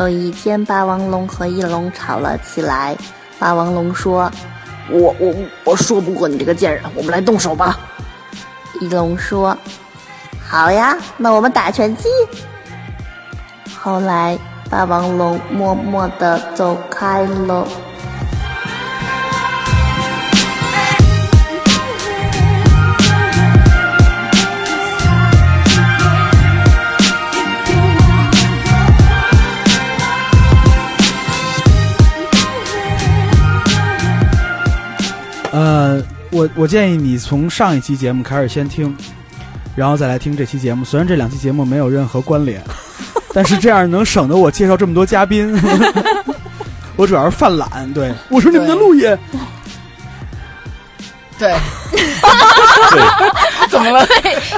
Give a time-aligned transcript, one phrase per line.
[0.00, 2.96] 有一天，霸王龙和翼龙吵了起来。
[3.38, 4.32] 霸王龙说
[4.88, 7.78] ：“我我我说不过你这个贱人，我们来动手吧。”
[8.80, 9.54] 翼龙说
[10.42, 12.08] ：“好呀，那我们打拳击。”
[13.78, 14.38] 后来，
[14.70, 17.68] 霸王龙默默地走开了。
[35.60, 38.96] 呃，我我建议你从上一期节目开始先听，
[39.76, 40.86] 然后再来听这期节目。
[40.86, 42.64] 虽然这两期节目没有任何关联，
[43.34, 45.54] 但是这样能省得我介绍这么多嘉宾。
[46.96, 49.18] 我主要是犯懒，对，我是你们的路野。
[51.38, 51.52] 对，
[53.70, 54.06] 怎么了？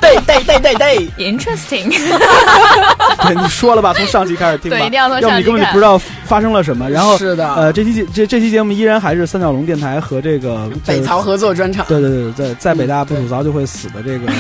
[0.01, 1.89] 对对对对对，interesting。
[1.91, 5.27] 对，你说了吧，从上期开始听吧，对，一定要从上期。
[5.27, 6.89] 要不你根本就不知道发生了什么。
[6.89, 11.85] 然后是的，呃，这期节这这期节目依然还是三角龙电台和这个北曹合作专场。
[11.87, 14.33] 对对对，在在北大不吐槽就会死的这个，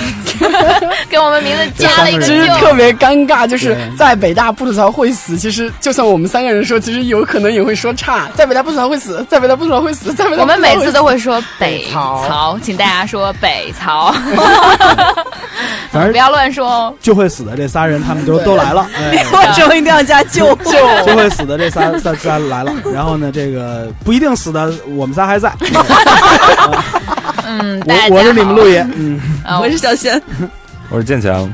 [1.08, 5.36] 给我们名字加了一个， 其实特别尴尬，就是在北大不吐槽会死。
[5.36, 8.28] 其实就算我们三个人说，其实有可能也会说差。
[8.34, 12.26] 在北大不吐槽会死，在北大不吐槽会死，在北大我们每次都会说北曹。
[12.26, 14.14] 曹，请大家说北曹，
[15.92, 16.94] 反正不要乱说哦。
[17.00, 18.86] 就会死的这仨人，他们都都来了。
[19.10, 19.18] 为
[19.54, 20.72] 什么一定要加就就
[21.06, 22.72] 就会死的这仨仨仨来了？
[22.92, 25.52] 然后呢，这个不一定死的，我们仨还在。
[27.46, 29.20] 嗯，我我是你们陆爷，嗯，
[29.60, 30.20] 我是小贤，
[30.88, 31.52] 我是建强，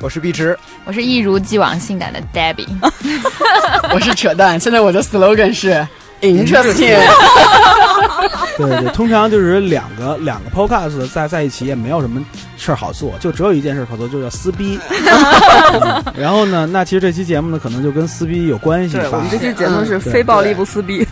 [0.00, 2.68] 我是碧池，我是一如既往性感的 Debbie，
[3.92, 4.60] 我是扯淡。
[4.60, 5.86] 现在我的 slogan 是。
[6.20, 6.98] Interesting，
[8.56, 12.20] 对对，通常就是两个两个 podcast 在在一起也没有什么
[12.56, 14.78] 事儿好做，就只有一件事好做，就叫撕逼。
[16.16, 18.96] 然后呢，那其实这期节目呢，可能就跟撕逼有关系。
[18.96, 21.06] 对，我们这期节目是非暴力不撕逼。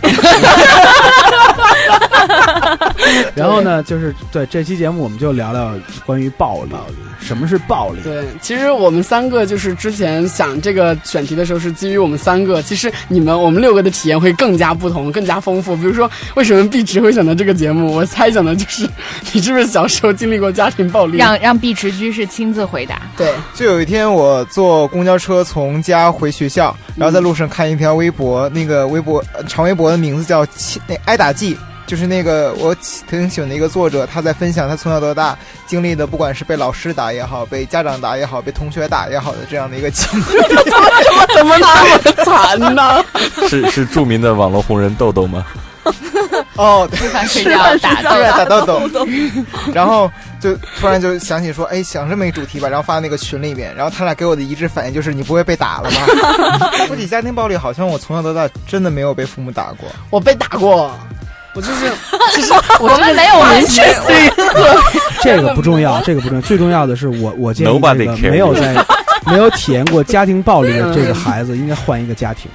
[3.34, 5.72] 然后呢，就是对这期节目，我们就聊聊
[6.04, 6.72] 关于暴力。
[7.18, 8.00] 什么是暴力？
[8.04, 12.62] 对，其实我们三个就是之前想这个选题的时候，是基于我们三个。
[12.62, 15.74] 其实你们我们六个的体验会更加不同，更加丰富。
[15.76, 17.92] 比如说，为什么碧池会选择这个节目？
[17.92, 18.88] 我猜想的就是，
[19.32, 21.16] 你是不是小时候经历过家庭暴力？
[21.16, 23.00] 让 让碧池居士亲自回答。
[23.16, 30.46] 对，就有一天我坐公交车从家回学校，然后在路上看一条微博，那个微博长微博的名字叫
[30.86, 31.56] “那挨打记”。
[31.86, 32.74] 就是那个我
[33.08, 40.24] 挺喜欢的一个作者，他在分享他从小到大经历的，不管是被老师打也好，被家长打也好，被同学打也好的这样的一个经历。
[41.34, 43.04] 怎么那么惨呢？
[43.48, 45.44] 是是著名的网络红人豆豆吗？
[46.56, 49.06] 哦，吃饭睡觉打打豆豆。
[49.72, 50.10] 然后
[50.40, 56.70] 就突然就想起说，哎，想这么一主题吧，然后发那个群里面，然后他俩给我的一致反应就是，你不会被打了吧？
[56.88, 59.88] 说起家庭暴力，好像我从小到大真的没有被父母打过。
[60.10, 60.90] 我被打过。
[61.56, 61.90] 我就是，
[62.34, 63.82] 其实我们没有明确
[65.22, 68.74] 这个不重要， 这个不重要，最重要的是我我建议这个没有在
[69.26, 72.50] 没有体验过家庭暴力的这个孩子应该换一个家庭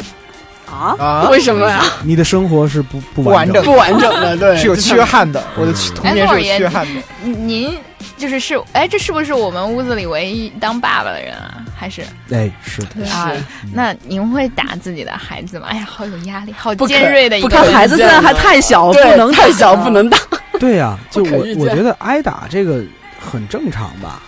[0.71, 1.27] 啊啊？
[1.29, 1.83] 为什么呀？
[2.03, 5.43] 你的生活是不不完整不完整的，对， 是有 缺憾的。
[5.57, 7.01] 我的童年是有缺憾的。
[7.23, 7.77] 您
[8.17, 11.57] 就是是哎，这是不是我们屋子里唯一当爸爸的人啊？
[11.77, 13.31] 还是哎，是的啊。
[13.73, 15.67] 那您会打自己的孩子吗？
[15.69, 17.57] 哎呀，好有压力，好尖锐的一个。
[17.71, 20.17] 孩子现在还太小，不能太小，不能打。
[20.59, 22.83] 对呀，就我我觉得挨打这个
[23.19, 24.21] 很正常吧。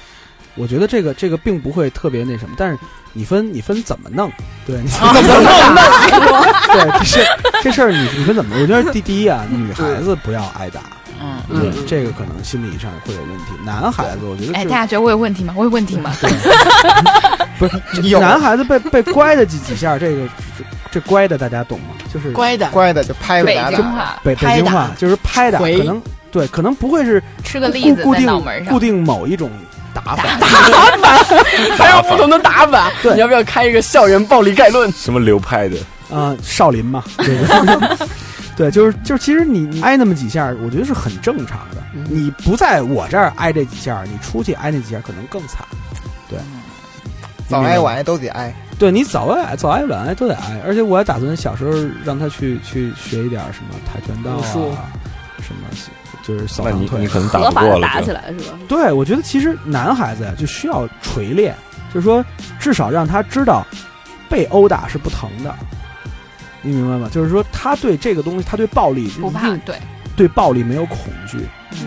[0.56, 2.78] 我觉得这个这个并不会特别那什么，但是
[3.12, 4.32] 你分你分怎么弄？
[4.66, 5.24] 对，你 怎么弄？
[6.74, 7.26] 对，这事
[7.64, 8.56] 这事儿你你分怎么？
[8.62, 10.82] 我觉得第第一啊， 女孩子不要挨打。
[11.26, 13.46] 嗯，对，这个可能心理上会有问题。
[13.64, 15.54] 男孩子，我觉得，哎，大家觉得我有问题吗？
[15.56, 16.12] 我有问题吗？
[17.58, 20.28] 不是，男孩子被被乖的几几下，这个
[20.92, 21.96] 这乖的大家懂吗？
[22.14, 28.28] 就是乖的，乖的就拍北京话，北北京话就是拍打，可能对，可能不会是吃个栗子固定
[28.68, 29.50] 固定某一种
[29.94, 30.48] 打法，打
[30.98, 31.36] 法
[31.78, 32.92] 还有不同的打法。
[33.02, 34.92] 对，你要不要开一个校园暴力概论？
[34.92, 35.78] 什么流派的？
[36.14, 37.04] 啊，少林嘛。
[38.56, 41.82] 对， 就是就是，其实你你挨那么几下，我觉得是很正常的。
[42.10, 45.66] 你不在我这儿挨这几下，你出去挨那几下可能更惨。
[46.30, 46.40] 对，
[47.48, 48.54] 早挨晚挨都得挨。
[48.80, 51.72] 对你早挨早挨晚挨都得挨，而且我还打算小时候
[52.04, 54.90] 让他去去学一点什么跆拳道啊，
[55.40, 55.68] 什么
[56.24, 57.82] 就是扫堂腿，你可能打不过了。
[57.88, 58.58] 打起来是吧？
[58.68, 61.56] 对，我觉得其实男孩子呀就需要锤炼，
[61.94, 62.26] 就是说
[62.60, 63.66] 至少让他知道
[64.30, 65.54] 被殴打是不疼的。
[66.62, 67.10] 你明白吗？
[67.12, 69.76] 就是说，他对这个东西，他对暴力不怕，对，
[70.16, 70.98] 对暴力没有恐
[71.28, 71.40] 惧，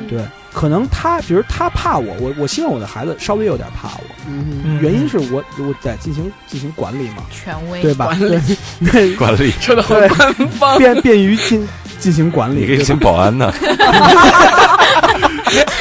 [0.06, 0.22] 对，
[0.52, 8.04] 可能他，比如他怕我，我我希望我的孩子稍微有点怕我，嗯，原因是我我在进行进行管理嘛，权威对吧？
[8.04, 8.56] 管理对
[8.92, 10.76] 对管理，说的好对官方。
[10.76, 11.66] 便便于进
[11.98, 13.52] 进行管理，你可以请保安呢，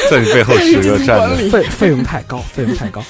[0.10, 1.36] 在你背后十个站着。
[1.50, 3.04] 费费用太高，费用太高。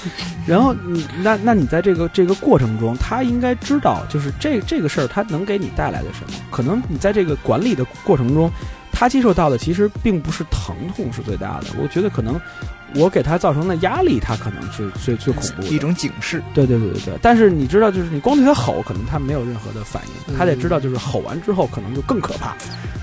[0.46, 6.38] 然后你那那你在这个这个过程中，他应该知道，就是这这个事儿，他能给你带来的什么？
[6.50, 8.50] 可能你在这个管理的过程中，
[8.92, 11.66] 他接受到的其实并不是疼痛是最大的。
[11.80, 12.40] 我觉得可能
[12.94, 15.68] 我给他造成的压力，他可能是最最恐怖的。
[15.68, 16.42] 一种警示。
[16.54, 22.54] 对对对对对，但是你知道，就是你光对他吼，可能他没有任何的反应，他得知道，就是吼完之后可能就更可怕，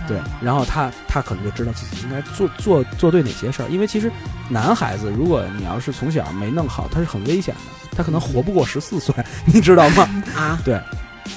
[0.07, 4.11] 对，然后他他可能就知道自己应该做做做对哪些事儿，因为其实
[4.49, 9.13] 男孩子，如果你要是从小没弄好，他是很危险的，他可能活不过十四岁，
[9.45, 10.09] 你知道吗？
[10.35, 10.79] 啊，对，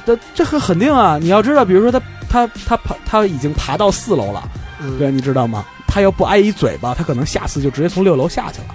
[0.06, 4.48] 这这很肯定啊，你要知道，比如说他他他爬他已经爬到四楼了，
[4.80, 4.96] 嗯。
[4.98, 5.64] 对，你知道吗？
[5.96, 8.66] 他要不挨一嘴巴，他可能下次就直接从六楼下去了，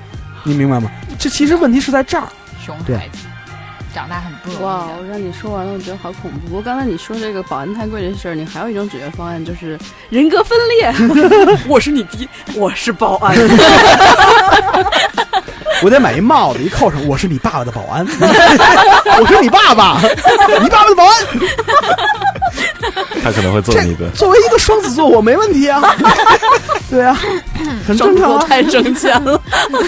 [0.42, 0.90] 你明白吗？
[1.20, 2.28] 这其实问题是在这儿。
[2.66, 3.28] 熊孩子，
[3.94, 4.64] 长大很不容易。
[4.64, 6.40] 哇，我让你说完了，我觉得好恐怖。
[6.48, 9.78] 不过刚才你说这个保安太贵这事儿，你还有一种解决方案，就是
[10.10, 10.92] 人格分裂。
[11.70, 13.38] 我是你爹，我是保安。
[15.84, 18.04] 我得买一帽子，一扣上，我是你爸爸的保安，
[19.22, 20.02] 我是你爸爸，
[20.60, 21.14] 你爸爸的保安。
[23.24, 24.10] 他可能会揍你的。
[24.12, 25.82] 作为一个双子座，我没问题啊，
[26.90, 27.18] 对啊，
[27.88, 28.46] 很正常啊。
[28.48, 29.42] 太挣钱了。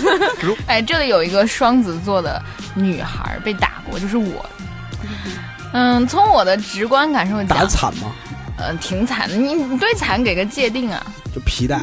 [0.68, 2.42] 哎，这里有一个双子座的
[2.76, 4.46] 女孩被打过，就是我。
[5.74, 8.12] 嗯，从我的直观感受讲打的，惨吗？
[8.60, 9.36] 嗯、挺惨的。
[9.36, 11.04] 你你对惨给个界定啊？
[11.34, 11.82] 就皮带，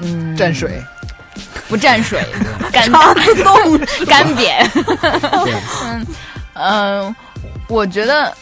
[0.00, 0.82] 嗯，蘸水，
[1.68, 2.26] 不沾水，
[2.72, 4.68] 干冻干瘪。
[5.44, 5.54] 对，
[5.84, 6.06] 嗯
[6.54, 7.16] 嗯，
[7.68, 8.34] 我觉得，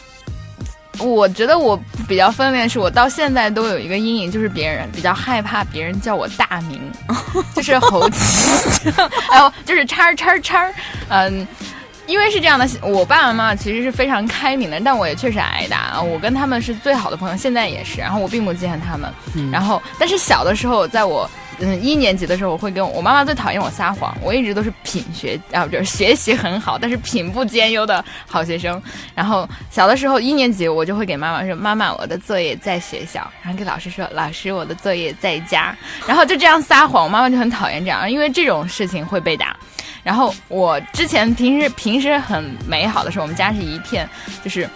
[1.01, 1.79] 我觉得我
[2.09, 6.81] 比较分裂，是我到现在都有一个阴影，就是别人比较害怕别人叫我大名，
[7.55, 8.91] 就是猴子，
[9.31, 10.71] 还有就是叉叉叉，
[11.09, 11.47] 嗯。
[12.09, 16.01] 因为是这样的，我爸爸妈妈其实是非常开明的，但我也确实挨打啊。
[16.01, 18.01] 我跟他们是最好的朋友，现在也是。
[18.01, 19.13] 然后我并不记恨他们。
[19.53, 24.17] 然后，但是小的时候，在我嗯一年级的时候，我会跟我妈妈最讨厌我撒谎。
[24.23, 28.81] 我一直都是品学啊，就是学习很好，但是品不兼优的好学生。
[29.15, 35.77] 然后小的时候一年级，我就会给妈妈说：“妈妈，我的作业在学校。”然后给老师说：“老师，我的作业在家。”
[36.07, 39.57] 然后就这样撒谎，我妈妈就很讨厌这样，因为这种事情会被打。
[40.05, 44.09] 然后我之前平时平时很美好的时候，我们家是一片
[44.45, 44.69] 就是，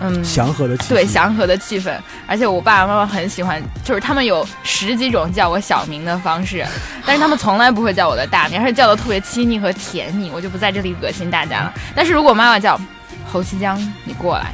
[0.00, 0.88] 嗯，祥和的气氛。
[0.88, 1.94] 对祥和的气氛，
[2.26, 6.66] 而且我爸爸妈妈很喜欢，就是他们有十几种叫我小名的方式，
[7.06, 11.72] 但是他们从来不会叫我的大名，而且叫的特别亲昵和甜蜜，我就不在这里恶心大家了。
[11.94, 12.80] 但是如果妈妈叫
[13.30, 14.52] 侯西江，你过来，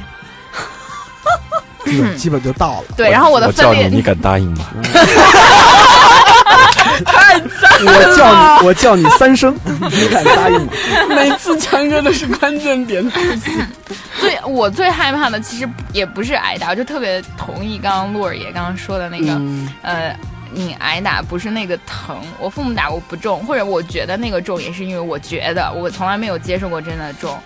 [1.87, 2.87] 基本基本就到了。
[2.95, 4.65] 对，然后我的我叫你，分裂你敢答应吗？
[7.05, 9.55] 太赞我叫你，我叫你三声，
[9.91, 10.71] 你敢答应吗？
[11.09, 13.07] 每次强哥都是关键点。
[14.19, 20.15] 最我最害怕的其实也不是挨打，我就特别同意刚刚洛儿爷刚刚说的那个，嗯呃，
[20.51, 27.37] 你挨打不是那个疼，我父母打我不重，或者我觉得那个重也是因为我觉得我从来没有接受过真的重。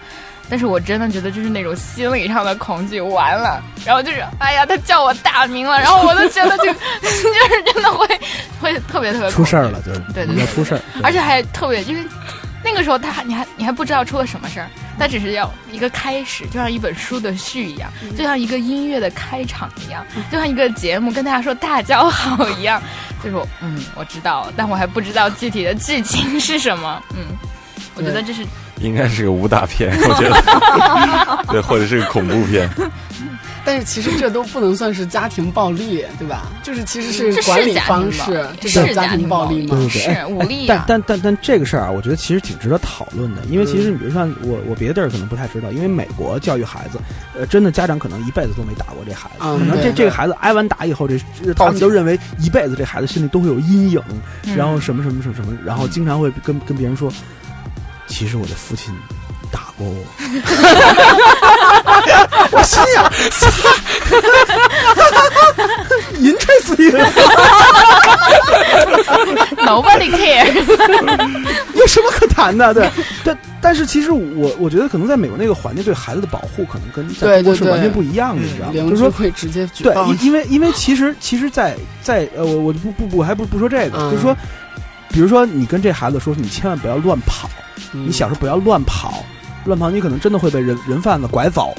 [0.52, 6.66] 但是我真的觉得就是那种心理上的恐惧，完了，然后就是，哎呀，他叫我大名了，然后我都觉得就
[7.02, 8.06] 就是真的会
[8.60, 10.42] 会特别特别出事儿了，就是对对对。
[10.42, 12.04] 要出事儿，而且还特别，因为
[12.64, 14.68] 那个时候他还你还你还不知道出了什么事儿，
[15.00, 22.82] 他只是要一个开始，就像一本书的序一样，就像一个音乐的开场一样，就像一个节目跟大家说大家好一样，
[23.24, 27.26] 就是我嗯我知道，但我还不知道具体的剧情是什么，嗯，
[27.96, 28.46] 我觉得这是
[28.82, 32.70] 应该是个武打片，我觉得， 对，或者是个恐怖片。
[33.64, 36.48] 但是其实这都不能算是家庭暴力，对吧？
[36.64, 39.76] 就是其实是是管理方式，这是叫家庭暴力吗？
[39.78, 46.98] 对对对是武力但啊，但但但这个事儿啊，我觉得其实挺值得讨论的，因为其实你比如像我我别的地儿可能不太知道，因为美国教育孩子，
[47.38, 49.60] 呃，真的家长可能一辈子都没打过这孩子，嗯。
[49.60, 54.02] 可能这这个孩子挨完打以后，这这他们都认为一辈子这孩子心里都会有阴影，
[54.48, 54.56] 嗯。
[54.58, 57.14] 然后什么什么什么什么，然后经常会跟跟别人说，
[58.12, 58.94] 其实我的父亲
[59.52, 59.96] 打过我，
[62.52, 63.12] 我心想，
[66.22, 67.04] 银吹死你了，
[69.66, 70.46] nobody care，
[71.74, 72.74] 有什么可谈的？
[72.74, 72.90] 对，
[73.24, 78.74] 但但是其实我我觉得可能在美国那个环境对孩子的保护可能跟在中国是完全不一样的，你知道吗？
[78.74, 79.10] 就是说。
[79.12, 84.36] 会直接举对报，因因为因为其实其实在，在呃，我我不不不，我还不不说这个，嗯就是说，
[85.10, 87.61] 比如说你跟这孩子说，你千万不要乱跑，嗯
[87.92, 89.24] 你小时候不要乱跑，
[89.66, 91.74] 乱跑你可能真的会被人人贩子拐走。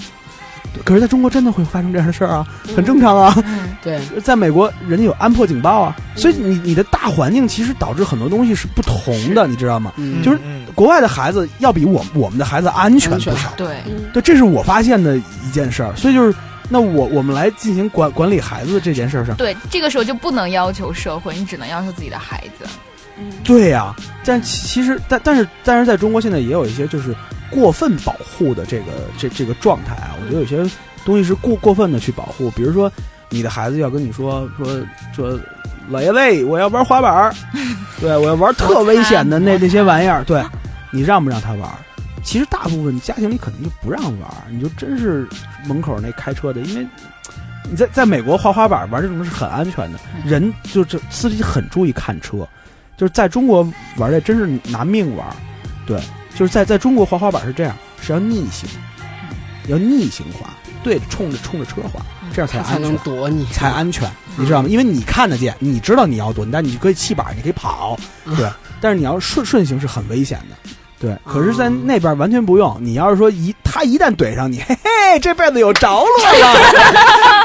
[0.75, 3.35] 对可是在中国真的会发生这样的事儿啊，很正常啊。
[3.45, 9.93] 嗯， 对，在美国，人家有安破警报啊，所以你你的大环境其实导致很多东西是不同的，你知道吗？
[9.97, 13.53] 嗯就是嗯国国外的孩子要比我我们的孩子安全不少。
[13.55, 13.77] 对，
[14.15, 15.95] 对，这是我发现的一件事儿。
[15.95, 16.35] 所以就是，
[16.71, 22.65] 那我我们来进行管管理孩子的这件事儿上，对，这个时候就不能要求社会，你只能要求自己的孩子。
[23.45, 27.15] 对呀、但其其实，但但是但是在中国现在也有一些就是
[27.51, 28.87] 过分保护的这个
[29.19, 30.57] 这这个状态啊，我觉得有些
[31.05, 32.91] 东西是过过分的去保护，比如说
[33.29, 34.67] 你的孩子要跟你说说
[35.15, 35.39] 说，
[35.89, 37.35] 老爷喂，我要玩滑板儿，
[38.01, 40.43] 对我要玩特危险的那那些玩意儿，对
[40.91, 41.79] 你让不让他玩儿？
[42.23, 45.29] 其实大部分家庭里可能就不让玩，你就真是
[45.67, 46.87] 门口那开车的，因为
[47.69, 52.49] 你在在美国滑滑板玩这种是很安全的，人就这司机很注意看车。
[53.03, 55.27] 就是在中国玩这真是拿命玩，
[55.85, 56.01] 对，
[56.37, 58.71] 就是在在中国滑滑板是这样，是要逆行，
[59.67, 60.49] 要逆行滑，
[60.85, 62.01] 对着冲着冲着车滑，
[62.33, 63.45] 这样才他才能安全，躲你。
[63.47, 64.69] 才安全，你知道吗？
[64.69, 67.99] 因为你看得见，你知道你要躲，但你可以弃板，你可以跑，
[68.37, 68.49] 对，
[68.81, 70.55] 但是你要顺顺行是很危险的。
[71.01, 72.79] 对，可是，在那边完全不用。
[72.81, 76.61] 你要是说一他一旦怼上你，嘿嘿，这辈子有着落了，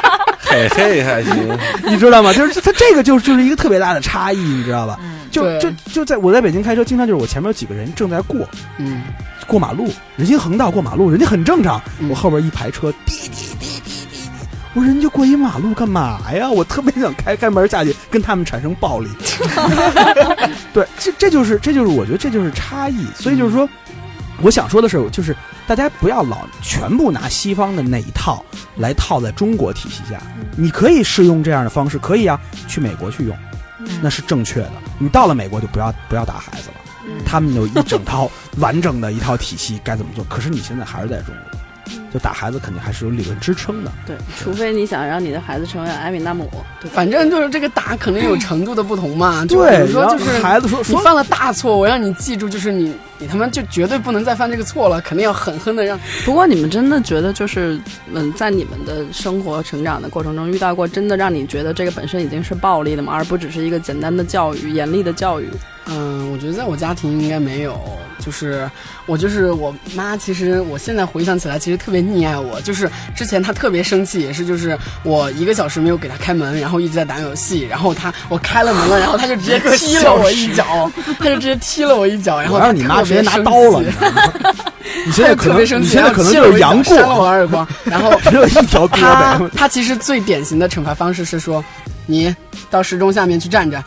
[0.50, 2.32] 嘿嘿还行， 你知道吗？
[2.34, 5.00] 就是他这个就就是一个特别大的差异，你知道吧？
[5.30, 9.04] 就就就在我在北京开车，经常就是我前面有几个人正在过嗯，
[9.46, 14.30] 过马路，人行横道过马路，人家很正常，嗯我后边一排车滴滴滴滴滴滴，
[14.74, 16.50] 我说人家过一马路干嘛呀？
[16.50, 19.10] 我特别想开开门下去跟他们产生暴力。
[20.74, 23.68] 对，这这就是这就是我觉得这就是差异，所以就是说，
[24.41, 28.46] 我想说的是，就是大家不要老全部拿西方的那一套
[28.77, 30.22] 来套在中国体系下，
[30.56, 33.36] 你可以试用这样的方式，可以啊，去美国去用，
[34.01, 34.72] 那是正确的。
[35.00, 40.24] 你到了美国就不要不要打孩子了，他们有一整套完整的一套体系该怎么做。
[40.25, 41.60] 可是你现在还是在中国，
[42.14, 43.92] 就打孩子肯定还是有理论支撑的。
[44.06, 46.50] 对，除非你想让你的孩子成为艾米纳姆，
[46.82, 46.90] 对？
[46.90, 49.46] 反正就是这个打肯定有程度的不同嘛。
[49.50, 56.00] 就对比如说就是孩子说说你犯了大错，我让你记住，就是你你他妈就绝对不能再犯这个错了，肯定要狠狠的让。
[56.26, 57.80] 不过你们真的觉得就是，
[58.14, 63.14] 嗯，在你们的生活成长的过程中遇到过真的让你觉得这个本身已经是暴力的吗？
[63.14, 65.50] 而不只是一个简单的教育、严厉的教育？
[65.90, 67.80] 嗯，我觉得在我家庭应该没有，
[68.20, 68.70] 就是
[69.06, 72.60] 我就是我妈，其实我现在回想起来，其实特别溺爱我。
[72.62, 83.82] 就是之前他特别生气，也是就是我一个小时没有给他开门，然后一直在打游戏，然后他我开了门了，然后他就直接踢了我一脚，他就直接踢了我一脚，然后我让你妈直接拿刀了，
[85.06, 89.50] 你现在可能特别生气，你现在可能就是杨过，扇了我耳光， 然后只有一条胳他膊。
[89.56, 91.63] 他其实最典型的惩罚方式是说，
[92.06, 92.34] 你
[92.70, 93.84] 到时钟下面去站着，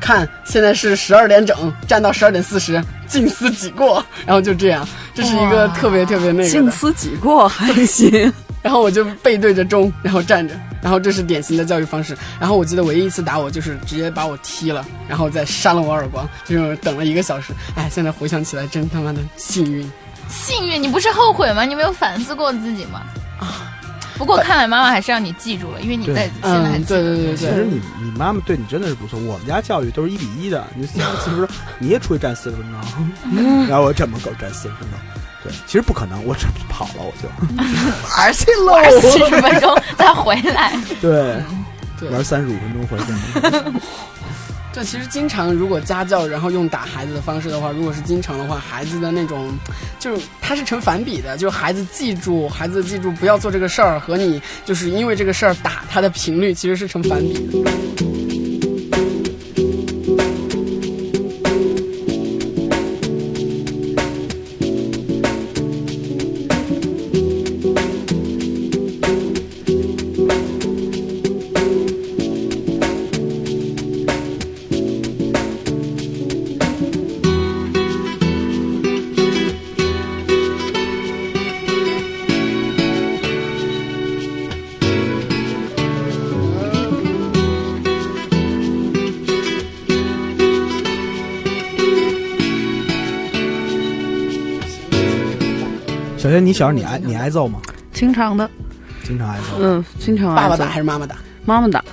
[0.00, 6.48] 看现在是十二点整，站到十二点四十，静思己过， 然后就这样，这是一个特别特别那个的。
[6.48, 8.32] 静思己过还行。
[8.62, 12.14] 然后我就背对着钟，然后站着，然后这是典型的教育方式。
[12.38, 17.54] 然后我记得唯一一次打我就是直接把我踢了，然后再扇了我耳光，就是等了一个小时。
[17.74, 19.90] 哎，现在回想起来真他妈的幸运。
[20.28, 21.64] 幸运，你不是后悔吗？
[21.64, 23.00] 你没有反思过自己吗？
[23.40, 23.79] 啊，
[24.20, 27.02] 不过看来妈妈还是让你记住了，因为你在现在还嗯，记得。
[27.02, 31.48] 对对对对其实你你妈妈对你真的是不错，我们家教育都是一比一的，你三四十分钟
[31.78, 34.98] 你也出去站四十分钟， 然后我这么够站四十分钟，
[35.42, 37.26] 对，其实不可能，我这跑了我就
[38.14, 41.42] 玩去玩喽，四十分钟再回来，对，
[41.98, 43.80] 对玩三十五分钟回去。
[44.72, 49.52] 对，其实经常如果家教，然后用打孩子的方式的话，如果是经常的话，孩子的那种，
[49.98, 57.70] 就是它是成反比的，就是孩子记住，孩子记住不要做这个事儿，和你就是因为这个事儿打他的频率其实是成反比的。
[96.40, 97.60] 你小时候你挨你挨揍吗？
[97.92, 98.48] 经常的，
[99.04, 99.58] 经常挨揍。
[99.60, 101.16] 嗯，经常爸爸打还是妈妈打？
[101.44, 101.84] 妈妈打。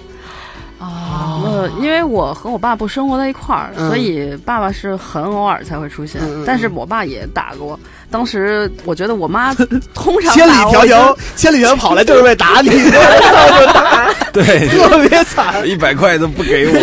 [0.80, 6.22] 啊，呃，因为我和我爸不生活在一块儿，嗯所以爸爸是很偶尔才会出现。
[6.46, 7.80] 但是我爸也打过。
[8.10, 9.54] 当时我觉得我妈
[9.94, 12.70] 通常千里迢迢，千里迢跑来就是为打你，
[14.32, 15.68] 对， 特别惨。
[15.68, 16.74] 一百块都不给我，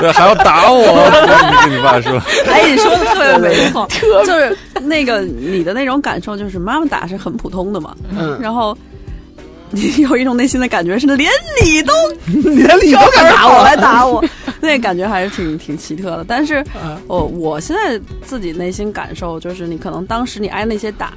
[0.00, 0.82] 对，还要打我，
[1.50, 3.88] 你跟你爸说，哎，你说的特别没错，
[4.26, 8.91] 就是那个你的那种感受，就是妈妈打是很普通的嘛，嗯，然后你
[10.02, 11.30] 有一种内心的感觉是连
[11.62, 11.92] 你都
[12.50, 13.64] 连你都敢打我？
[13.64, 14.24] 来打我，
[14.60, 16.24] 那感觉还是挺挺奇特的。
[16.26, 17.00] 但是啊。
[17.06, 21.12] 我我现在自己内心感受就是，你可能当时你挨那些打。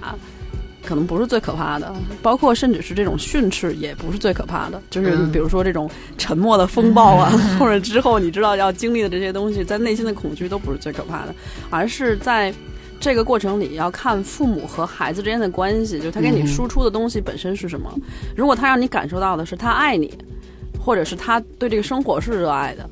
[0.87, 5.31] 可能不是最可怕的，包括甚至是这种训斥也不是最可怕的，就是嗯。
[5.31, 11.33] 比如说这种沉默的风暴啊，或者之后你知道要经历的这些东西，在内心的恐惧都不是最可怕的，
[11.71, 12.53] 而是在
[12.99, 17.93] 这个过程里要看父母和孩子之间的关系，就是他给你嗯输出的东西本身是什么。
[18.35, 20.11] 如果他让你感受到的是他爱你，
[20.79, 22.89] 或者是他对这个生活是热爱的，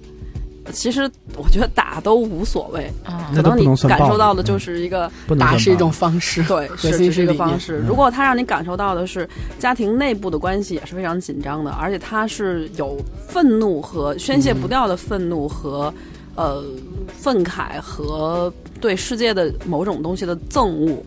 [0.72, 2.92] 其实我觉得打都无所谓，
[3.36, 5.12] 可能你感受到的就是一个。
[5.38, 7.80] 打是一种方式， 对，核是这是一个方式。
[7.80, 9.28] 嗯如果他让你感受到的是
[9.60, 15.94] 家庭内部的关系也是非常紧张的，而且他是有愤怒和宣泄不掉的愤怒和、
[16.36, 16.64] 呃
[17.08, 20.98] 愤慨和对世界的某种东西的憎恶。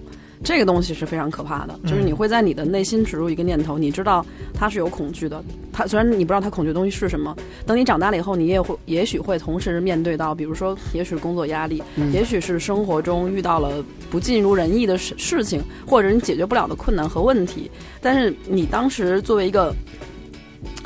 [0.44, 7.34] 这个东西是非常可怕的，就是你会在你的内心植入一个念头，你知道他是有恐惧的，他虽然你不知道他恐惧的东西是什么，
[7.64, 17.70] 等你长大了以后，你也会也许会同时面对到，比如说，也许是工作压力，也许是生活中遇到了不尽如人意的事事情，或者你解决不了的困难和问题。
[18.02, 19.74] 但是你当时作为一个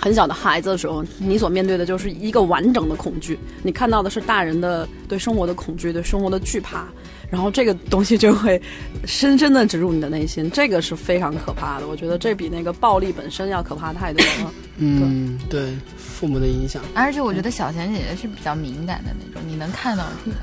[0.01, 6.87] 很小的孩子的时候，你所面对的就是一个完整的恐惧，你看到的是大人的对生活的恐惧，对生活的惧怕，
[7.29, 8.61] 然后这个东西就会
[9.05, 11.87] 深深的植入你的内心，这个是非常可怕的。
[11.87, 14.53] 我觉得这比那个暴力本身要可怕太多了。
[14.79, 20.37] 嗯，对，父母的影响，而且我觉得小贤姐姐是比较敏感的那种，你能看到出来。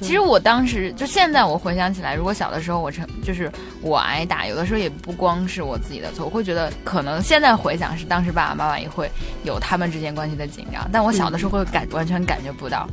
[0.00, 9.10] 其实我当时就现在我回想起来，如果小的时候我成就是我挨打，有的时候也不光是我自己的错，我会觉得可能现在回想是当时爸爸妈妈也会
[9.44, 12.88] 有他们之间关系的紧张，但我小的时候会感完全感觉不到。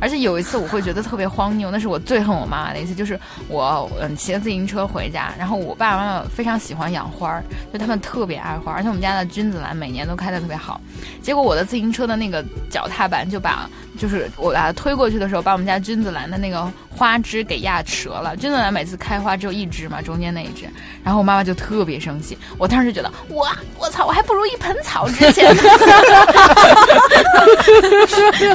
[0.00, 3.18] 而且有一次我会觉得特别荒谬，那是我最恨我妈妈的一次，就是
[3.48, 10.80] 我嗯骑着自行车回家，然后我爸爸妈妈非常喜欢养花儿，就他们特别爱花，而且我们家的君子兰每年都开得特别好。
[11.22, 18.36] 结果我的自行车的那个脚踏板就把，就是我把它推过去的时候，把我们家君子兰的那个花枝给压折了。
[18.36, 20.68] 君子兰每次开花只有一枝嘛，中间那一枝，
[21.02, 22.36] 然后我妈妈就特别生气。
[22.58, 25.54] 我当时就觉得，我我操，我还不如一盆草值钱。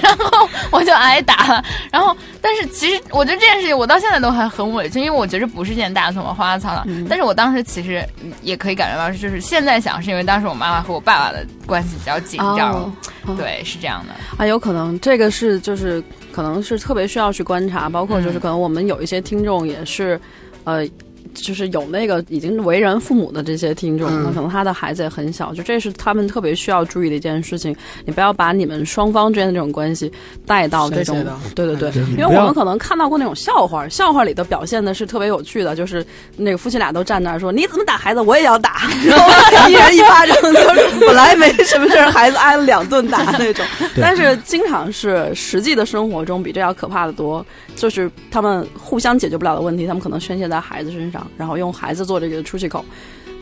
[0.01, 1.63] 然后我就挨打了。
[1.91, 6.85] 然后，但是其实我觉得这件事情我到现在都还很委屈，因为我觉得不是件大错，嘛花花草了。
[7.09, 8.07] 但是我当时其实
[8.41, 12.93] 也可以感觉到，就是现在想是因为当时我妈妈和我爸爸的关系比较紧张。
[13.35, 14.13] 对，是这样的。
[14.37, 16.01] 啊，有可能这个是就是
[16.37, 20.21] 可能是特别需要去观察，包括就是嗯可能我们有一些听众也是，
[20.65, 20.87] 呃。
[21.33, 24.23] 就是有那个已经为人父母的这些听众，嗯。
[24.23, 27.75] 那可能他的孩子也很小，就这是他们特别需要注意的一件事情。
[28.05, 30.11] 你不要把你们双方之间的这种关系
[30.45, 31.23] 带到这种
[31.55, 32.03] 对对，对。
[32.11, 38.81] 因为我们可能看到过那种笑话，笑话里的表现的是特别有趣的，就是那个夫妻俩都站那儿说你怎么打孩子，我也要打，
[39.51, 43.65] 然后一人一巴掌，就是本来没什么事儿，孩子挨了两顿打那种。
[43.99, 52.83] 但是经常是实际的生活中比这要可怕的多，就是他们互相解决不了的问题，他们可能宣泄在孩子身上，然后用孩子做这个出气口。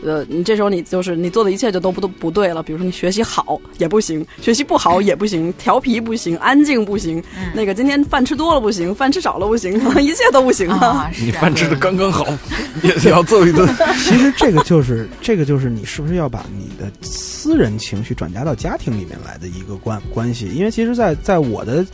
[0.04, 10.76] 呃，你这时候你就是你做的一切就都不都不对了，比如说你学习好也不行，学习不好也不行，调皮不行，安静不行，嗯那个今天饭吃多了不行，饭吃少了不行，可 能一切都不行了。
[10.76, 12.26] 啊， 你饭吃的刚刚好，
[12.84, 13.66] 也也要揍一顿。
[14.04, 20.46] 其实这个就是这个就是你是不是要把你的私人情绪转嫁到家庭里面来的一个关关系？
[20.54, 21.84] 因为其实在，在我的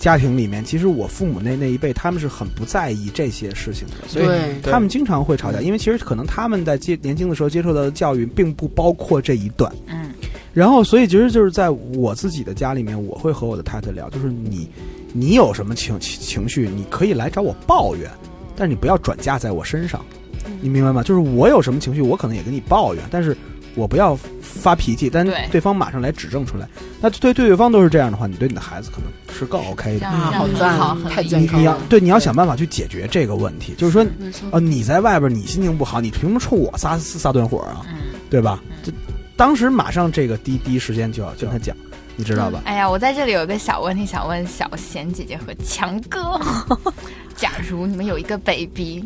[0.00, 4.26] 家庭里面，其实我父母那那一辈他们是很不在意这些事情的，所以
[4.62, 5.60] 他们经常会吵架。
[5.60, 10.10] 因为其实可能他们在接年轻的时候接受到的教育并不包括这一段，嗯
[10.52, 14.68] 然后所以其实就是在我自己的家里面，我会和我的太太聊，就是你
[15.12, 18.10] 你有什么情情情绪，你可以来找我抱怨，
[18.56, 20.04] 但是你不要转嫁在我身上，
[20.60, 21.04] 你明白吗？
[21.04, 23.36] 就是我有什么情绪，我可能也跟你抱怨，但是
[23.76, 26.66] 我不要发脾气，但对对方马上来指正出来。
[27.00, 29.06] 那对对对方都是这样的话，你对你的孩子可能
[29.40, 30.08] 是更 OK 的。
[30.08, 37.84] 好赞好，太健康了你要对你要想办法去解决这个问题，就是说，没错啊，你在外边你心情不好，你凭什么冲我撒撒顿火啊？
[37.90, 37.98] 嗯。
[38.30, 38.62] 对吧？
[38.84, 38.92] 这
[39.36, 41.76] 当时马上这个第第一时间就要跟他讲，
[42.14, 42.62] 你知道吧？
[42.64, 46.40] 哎呀，我在这里有一个小问题想问小贤姐姐和强哥：
[47.34, 49.04] 假如你们有一个 baby，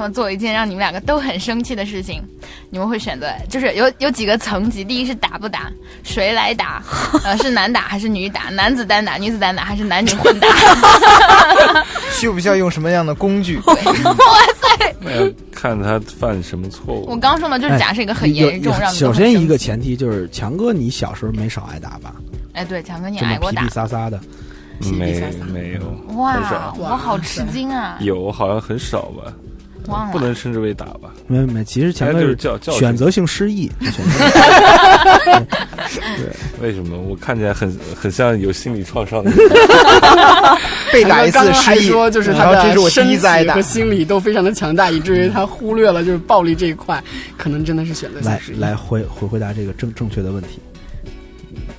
[0.00, 2.22] 他们做一件让你们两个都很生气的事情，
[2.70, 4.82] 你们会选择就是有有几个层级？
[4.82, 5.70] 第一是打不打，
[6.02, 6.82] 谁来打？
[7.22, 8.44] 呃，是男打还是女打？
[8.44, 10.48] 男子单打、女子单打还是男女混打？
[12.18, 13.58] 需不需要用什么样的工具？
[13.68, 15.34] 哇塞！
[15.52, 17.04] 看他犯什么错误。
[17.06, 22.14] 我刚说嘛，就是假设一个很严重，首先一个，前提就是强哥，你小时候没少挨打吧？
[22.54, 24.18] 哎，对，强哥你挨过打撒撒的，
[24.80, 25.20] 没
[25.52, 27.98] 没有，哇，我好吃惊啊！
[28.00, 29.30] 有好像很少吧，
[29.90, 31.12] 忘了，不能称之为打吧。
[31.26, 34.24] 没没没，其实前面就是哥是教教训选择性失忆， 选择
[36.62, 36.96] 为什么？
[36.98, 39.30] 我看起来很很像有心理创伤的。
[40.92, 43.16] 被打一次失忆，说就是他然后这是我的身体
[43.48, 43.60] 和。
[43.62, 47.02] 心理都非常的强大，以至于他忽略了就是暴力这一块，
[47.36, 48.58] 可能真的是选择性来失忆。
[48.58, 50.58] 来回回回答这个正正确的问题。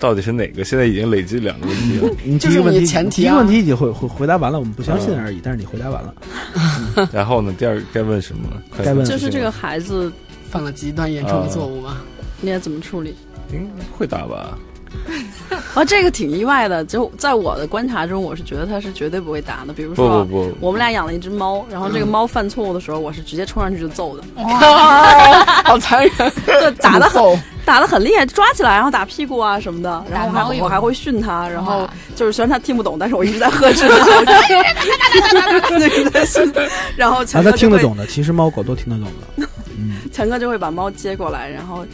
[0.01, 0.65] 到底是哪个？
[0.65, 2.09] 现在已经累积两个问题了。
[2.23, 5.39] 你就是你第一个问题，前提啊第一个问题已经回回回答完了，我们不相信而已。
[5.43, 6.15] 但是你回答完了，
[7.13, 7.53] 然后呢？
[7.55, 8.49] 第二该问什么？
[8.83, 10.11] 该问就是这个孩子
[10.49, 12.01] 犯了极端严重的错误吗？
[12.41, 13.15] 应该怎么处理？
[13.53, 14.57] 应该会打吧？
[15.73, 16.83] 啊，这个挺意外的。
[16.85, 19.73] 就在我的观察中，我是觉得他是绝对不会打的。
[19.73, 26.11] 比如说，不不，我们俩养了一只猫，然后这个猫犯错误的时候，我是直接冲上去就揍的，哇好残忍，
[26.45, 34.21] 对，打的很，打的很厉害，抓起来然后打屁股啊什么的，然后还我还会训它，然后就是虽然它听不懂，但是我一直在呵斥它，
[35.87, 36.51] 一直 在训，
[36.95, 39.47] 然后啊，强哥就会他听得懂的，其实猫狗都听得懂的。
[39.77, 41.85] 嗯，强哥就会把猫接过来，然后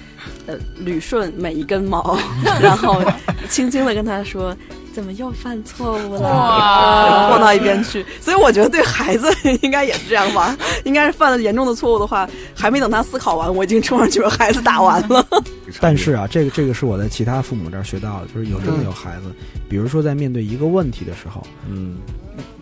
[0.47, 2.17] 呃捋顺每一根毛，
[2.59, 2.99] 然后
[3.49, 4.55] 轻轻的跟他说。
[4.97, 6.21] 怎么又犯错误了？
[6.21, 8.03] 哇然后放到一边去。
[8.19, 9.31] 所以我觉得对孩子
[9.61, 15.23] 应该也是这样吧，应该是犯了严重的错误的话，还没等他思考完，我已经冲上去把孩子打完了。
[15.79, 19.31] 但是啊，这个这个是我在其他父母这儿学到的，就是有真的有孩子，
[19.69, 21.97] 比如说在面对一个问题的时候，嗯，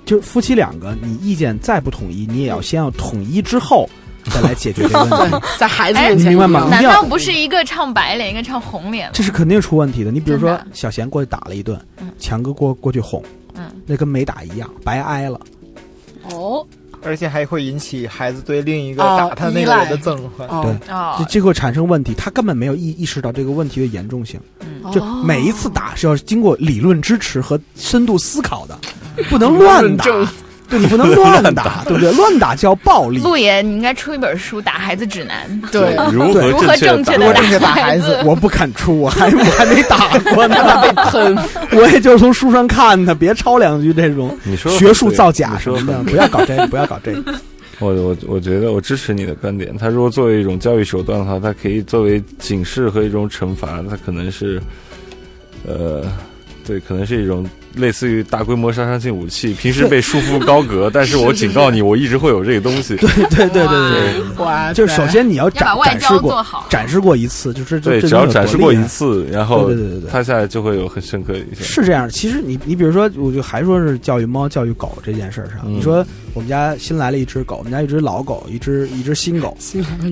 [0.03, 3.89] 就是夫妻两个，你意见再不统一，你也要先要统一之后
[4.31, 9.11] 再来解决这个问题， 在孩子哎面前你明白吗难道不是一个唱白脸，一个唱红脸吗？
[9.13, 10.11] 这是肯定出问题的。
[10.11, 13.21] 你比如说小贤过去打了一顿嗯，强哥过过去哄，
[13.55, 15.39] 嗯，那跟没打一样，白挨了。
[16.31, 16.65] 哦，
[17.03, 20.47] 而且还会引起孩子对另一个啊打他那个人的憎恨。
[20.47, 24.39] 哦对哦这，这会产生问题，他根本没有意意识到这个问题的严重性。
[24.61, 28.77] 嗯就每一次打是要经过理论支持和深度思考的，
[29.29, 30.05] 不能乱打。
[30.69, 32.11] 对你不能乱打， 对不对？
[32.13, 33.19] 乱打叫暴力。
[33.19, 35.47] 陆爷，你应该出一本书《打孩子指南》。
[35.71, 40.55] 对，如对如何正确的如何正确打孩孩子我不敢出，我 还我还没打过呢。
[40.81, 41.37] 被喷，
[41.71, 45.59] 我也就是从书上看的，别抄两句这种你说学术造假
[46.05, 47.33] 不要搞这个，不要搞这个。
[47.79, 49.77] 我我我觉得我支持你的观点。
[49.77, 54.61] 他如果作为一种教育手段的话，它可以作为警示和一种惩罚，它可能是，
[55.67, 56.03] 呃，
[56.65, 62.95] 对，可能是一种类似于大规模杀伤性武器，平时被束缚高阁， 但是我警告你，我一直会有这个东西。
[62.97, 66.45] 对对对对对，哇，就是首先你要要展展示过。
[66.69, 71.63] 展示过一次，就是这对，只要展示过一次，然后对对对对对他下来就会有很深刻的印象。
[71.63, 79.55] 是这样，其实你你比如说，我就还说是教育猫、教育狗这件事儿上，嗯你说我们家新来了一只狗，我们家一只老狗，一只一只新狗。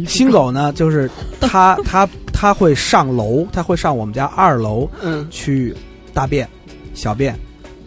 [0.07, 1.09] 新狗呢，就是
[1.41, 5.73] 它它它会上楼，它会上我们家二楼嗯，去
[6.13, 6.47] 大便、
[6.93, 7.37] 小便。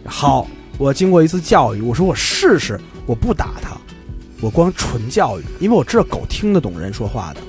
[0.05, 3.77] 好，我经过一次教育，我说我试试，我不打它，
[4.41, 7.41] 我光纯教育，因为我知道狗听得懂人说话的，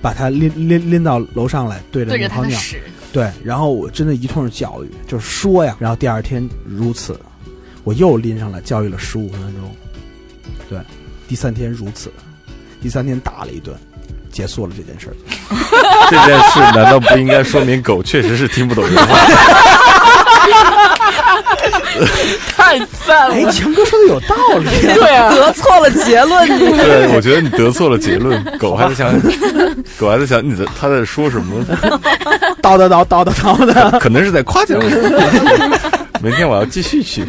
[0.00, 2.50] 把它拎拎拎到楼上来，对着对那泡尿。
[2.50, 7.18] 着他的屎，对，然后我真的一通教育，就是说呀，然后第二天如此，
[7.84, 9.74] 我又拎上来教育了十五分钟，
[10.68, 10.78] 对，
[11.28, 12.12] 第三天如此，
[12.82, 13.76] 第三天打了一顿，
[14.32, 15.14] 结束了这件事儿。
[16.10, 19.16] 这件事难道不应该说明狗确实是听不懂人话？
[22.48, 28.42] 太赞了哎，了，强哥说的有道理，对啊，得错了结论，你对，我觉得你得错了结论。
[28.58, 29.12] 狗还在想，
[29.98, 31.64] 狗还在想你在他在说什么，
[32.62, 33.98] 叨叨叨叨叨叨的。
[33.98, 36.18] 可能是在夸奖我。
[36.22, 37.24] 明天我要继续去。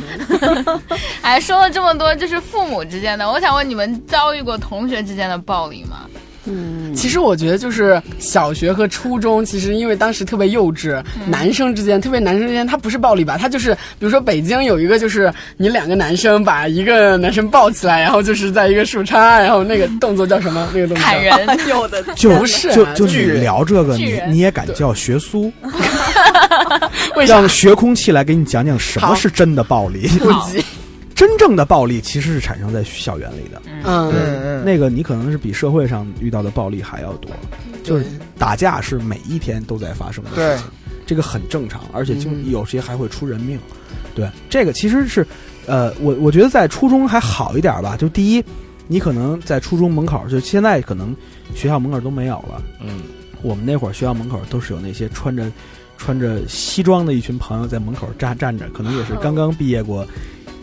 [1.21, 6.06] 哎，说了这么多，就是父母之间的，我想问你们遭遇过同学之间的暴力吗？
[7.05, 13.37] 其实我觉得就是小学和初中，其实因为当时特别幼稚，男生之间，特别男生之间，他不是暴力吧？
[13.37, 20.67] 他就是，比如说北京有一个，就是你两个男生把一个男生抱起来，然后就是在一个树杈，然后那个动作叫什么？
[20.73, 25.53] 那个动作叫砍人，有的就不是啊就就你聊这个，你你也敢叫学苏？
[27.15, 30.07] 为让学空气来给你讲讲什么是真的暴力。
[30.17, 30.65] 不急？
[31.15, 37.32] 真正的暴力其实是产生在校园里的，嗯，嗯嗯，那个你可能是比社会上遇到的暴力还要多。
[37.84, 38.06] 就是
[38.38, 40.67] 打架是每一天都在发生的事情，
[41.06, 43.58] 这个很正常，而且经嗯有些还会出人命。
[44.13, 45.25] 对，这个其实是，
[45.67, 47.95] 呃，我我觉得在初中还好一点吧。
[47.95, 48.43] 就第一，
[48.88, 51.15] 你可能在初中门口，就现在可能
[51.54, 52.62] 学校门口都没有了。
[52.82, 53.04] 嗯，
[53.41, 55.51] 我们那会儿学校门口都是有那些穿着
[55.97, 60.08] 穿着西装的一群朋友在门口站站着，可能也是刚刚毕业过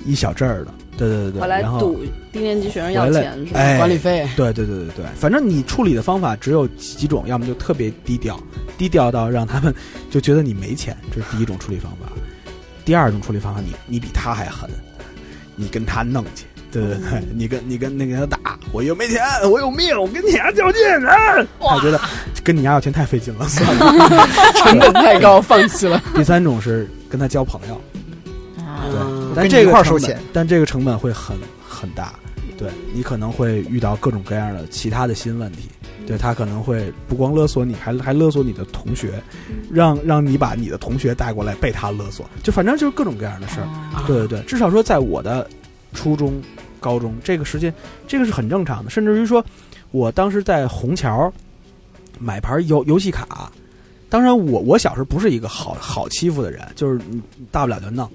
[0.05, 0.73] 一小阵儿的。
[0.99, 3.61] 对对对对，回来然后赌低年级学生要钱是吧？
[3.61, 8.39] 哎，管理费，对对对对对，反正你处理的方法只有几种，要么就特别低调，
[8.77, 9.75] 低调到让他们
[10.11, 12.13] 就觉得你没钱，这是第一种处理方法。
[12.85, 14.69] 第二种处理方法，你你比他还狠，
[15.57, 21.43] 你跟他弄去，对对对，你跟你跟那个他打，我又没钱，我有命，我跟你还较劲啊！
[21.59, 21.99] 他觉得
[22.45, 24.29] 跟你家要钱太费劲了，算了。
[24.57, 26.01] 成本太高，放弃了。
[26.15, 27.81] 第三种是跟他交朋友，
[28.91, 32.15] 对，但这个成本一块儿收钱，但这个成本会很很大，
[32.57, 35.69] 对你可能会遇到各种各样的其他的新问题。
[36.05, 39.23] 对他可能会不光勒索你，还还勒索你的同学，
[39.71, 43.69] 让让你把你的同学带过来被他勒索，就反正就是各种各样的事儿。
[44.05, 45.49] 对对对，至少说在我的
[45.95, 46.43] 初中、
[46.81, 47.73] 高中这个时间，
[48.09, 48.91] 这个是很正常的。
[48.91, 49.43] 甚至于说，
[49.93, 51.33] 我当时在虹桥
[52.19, 53.51] 买盘游游戏卡，
[54.09, 57.01] 当然我我小时候不是一个好好欺负的人，就是
[57.53, 58.11] 大不了就弄，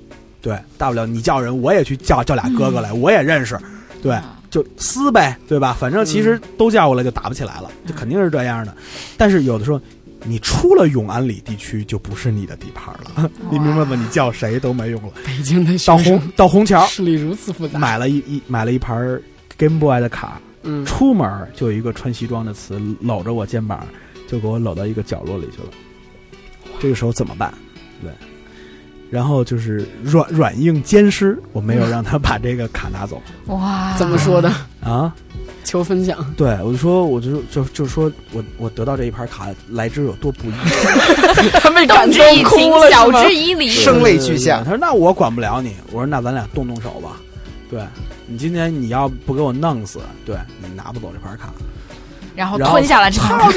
[0.47, 3.59] 对，大不了你叫人我也去叫叫俩哥哥来，我也认识，
[4.01, 4.17] 对。
[4.49, 5.75] 就撕呗，对吧？
[5.77, 8.73] 反正其实都叫过来就打不起来了，就肯定是这样的。
[9.17, 9.79] 但是有的时候，
[10.23, 13.93] 你出了永安里地区就不是你的地盘了，你明白吗？
[13.93, 15.09] 你叫谁都没用了。
[15.25, 19.21] 北京的到红到虹桥势力如此复杂，买了一一买了一盘
[19.57, 23.85] Game Boy 的卡，嗯，出门就有一个穿西装的词搂着我肩膀，
[24.29, 25.67] 就给我搂到一个角落里去了。
[26.79, 27.53] 这个时候怎么办？
[28.01, 28.09] 对。
[29.09, 33.21] 然后就是软软硬兼施，我没有让他把这个卡拿走。
[33.47, 35.13] 哇，怎么说的啊？
[35.63, 36.17] 求分享。
[36.37, 40.53] 对，我就说，我就就就说我我得到这一盘卡来之有多不易，
[41.59, 44.63] 他被感动动哭了，晓之以理，声泪俱下。
[44.63, 47.17] 他说：“那我管不了你。”我说：“那咱俩动动手吧。”
[47.69, 47.81] 对
[48.25, 51.51] 你今天你要不给我弄死，对你拿不走这盘卡。
[52.37, 53.47] 然后吞下了这盘卡，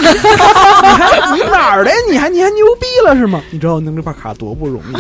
[1.35, 1.91] 你哪儿的？
[2.11, 3.43] 你还你还牛逼了是吗？
[3.51, 4.95] 你知道弄这盘卡多不容易？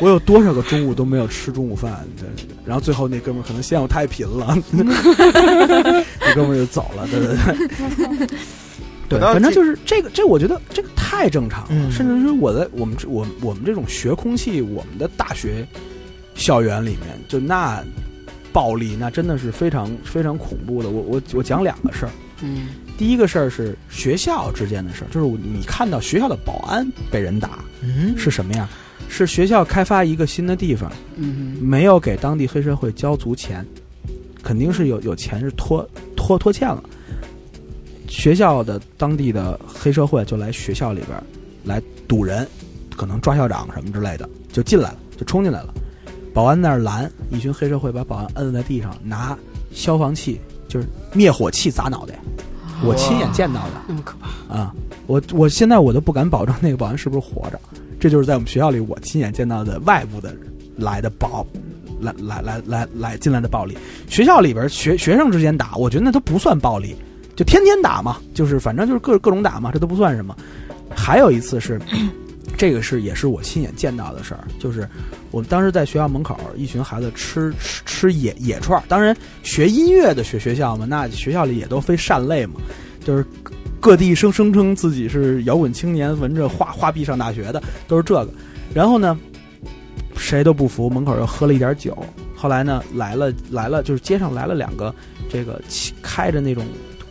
[0.00, 2.02] 我有多少个中午都没有吃中午饭？
[2.64, 7.06] 然后最后那哥们儿可能嫌我太贫了， 那哥们儿就走了。
[7.08, 7.36] 对对
[9.10, 11.68] 对，对，反正就是这个，这我觉得这个太正常了。
[11.72, 15.66] 嗯、甚至是我在我们我我们这种学空气，我们的大学
[16.34, 17.84] 校园里面，就那。
[18.56, 20.88] 暴力那真的是非常非常恐怖的。
[20.88, 22.12] 我我我讲两个事儿。
[22.40, 28.66] 嗯，第一个事儿是学校之间的事儿，就是你看到学校的保安被人打，嗯，是什么呀？
[29.10, 33.62] 是学校开发一个新的地方，嗯，没有给当地黑社会交足钱，
[34.42, 36.82] 肯定是有有钱是拖拖拖欠了。
[38.08, 41.22] 学校的当地的黑社会就来学校里边
[41.64, 42.48] 来堵人，
[42.96, 45.74] 可能抓校长什么之类的，就进来了，就冲进来了。
[46.36, 49.34] 保安那儿拦，一群黑社会把保安摁在地上，拿
[49.72, 52.14] 消防器就是灭火器砸脑袋。
[52.84, 54.74] 我亲眼见到的，那么可怕啊！
[55.06, 57.58] 我我现在我都不敢保证那个保安是不是活着。
[57.98, 60.36] 这就是在我们学校里我亲眼见到的外部的
[60.76, 61.46] 来的暴，
[62.02, 63.74] 来来来来来进来的暴力。
[64.06, 66.94] 学校里边学学生之间打，我觉得那都不算暴力，
[67.34, 70.36] 就天天打嘛，就是反正就是各各种打嘛，这都不算什么。
[70.94, 71.80] 还有一次是。
[72.56, 74.88] 这个是也是我亲眼见到的事儿，就是
[75.30, 78.82] 我们当时在学校门口，一群孩子吃吃吃野野串儿。
[78.88, 82.54] 当然，学音乐的学学校嘛，那学校里也都非善类嘛，
[83.04, 83.24] 就是
[83.78, 88.28] 各地声声称自己是摇滚青年，闻着画画壁上大学的，都是这个。
[88.74, 89.18] 然后呢，
[90.16, 91.96] 谁都不服，门口又喝了一点酒。
[92.34, 94.94] 后来呢，来了来了，就是街上来了两个
[95.30, 95.60] 这个
[96.02, 96.64] 开着那种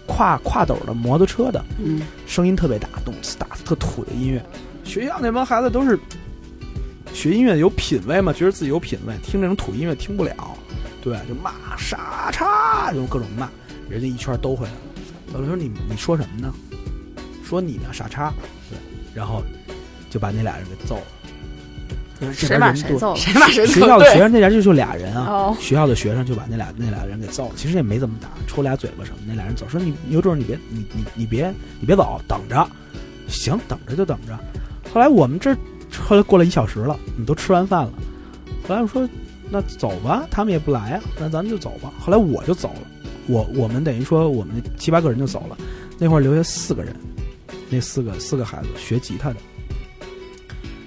[0.08, 4.44] 跨跨斗的摩托车的，嗯，声音特别大，动次打特土的音乐。
[4.86, 6.00] 学校那帮孩子都是
[7.14, 10.34] 学音乐有品位嘛，觉得自己有品位，听这种土音乐听不了，
[11.02, 13.50] 对，就骂傻叉，就各种骂，
[13.90, 14.78] 人家一圈兜回来了。
[15.34, 16.54] 有人说你你说什么呢？
[17.44, 18.32] 说你呢傻叉，
[18.70, 18.78] 对，
[19.14, 19.44] 然后
[20.10, 21.02] 就把那俩人给揍了。
[22.32, 23.18] 谁把谁揍了？
[23.18, 23.74] 谁把谁揍？
[23.74, 27.54] 学校的学生那家就就俩人啊，哦学校的学生就把那俩那俩人给揍了。
[27.58, 29.18] 其实也没怎么打，抽俩嘴巴什么。
[29.28, 32.66] 那俩人走，说你有种你别你你你别你别走，等着。
[33.28, 34.40] 行，等着就等着。
[34.96, 35.54] 后来我们这
[36.08, 37.92] 后来过了一小时了，你都吃完饭了。
[38.66, 39.06] 后来我说
[39.50, 41.92] 那走吧，他们也不来啊，那咱们就走吧。
[42.00, 42.88] 后来我就走了，
[43.28, 45.58] 我我们等于说我们七八个人就走了，
[45.98, 46.96] 那会儿留下四个人，
[47.70, 49.36] 那四个四个孩子学吉他的，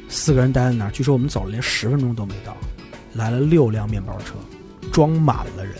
[0.09, 0.91] 四个人待在那儿。
[0.91, 2.57] 据说我们走了连十分钟都没到，
[3.13, 4.37] 来了六辆面包车，
[4.91, 5.75] 装满了人，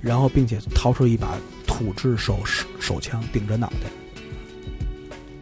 [0.00, 2.38] 然后并且掏出一把土制手
[2.78, 3.90] 手枪顶着脑袋。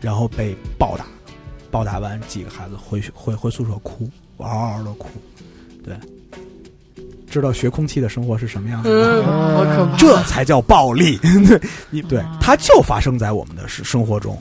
[0.00, 1.04] 然后被暴打，
[1.70, 5.09] 暴打完几个孩子回回回宿舍哭，嗷嗷的哭，
[5.85, 5.94] 对，
[7.30, 9.96] 知道学空气的生活是什么样子嗯，吗？
[9.98, 14.37] 这才叫暴力， 对，你对，它就发生在我们的生生活中，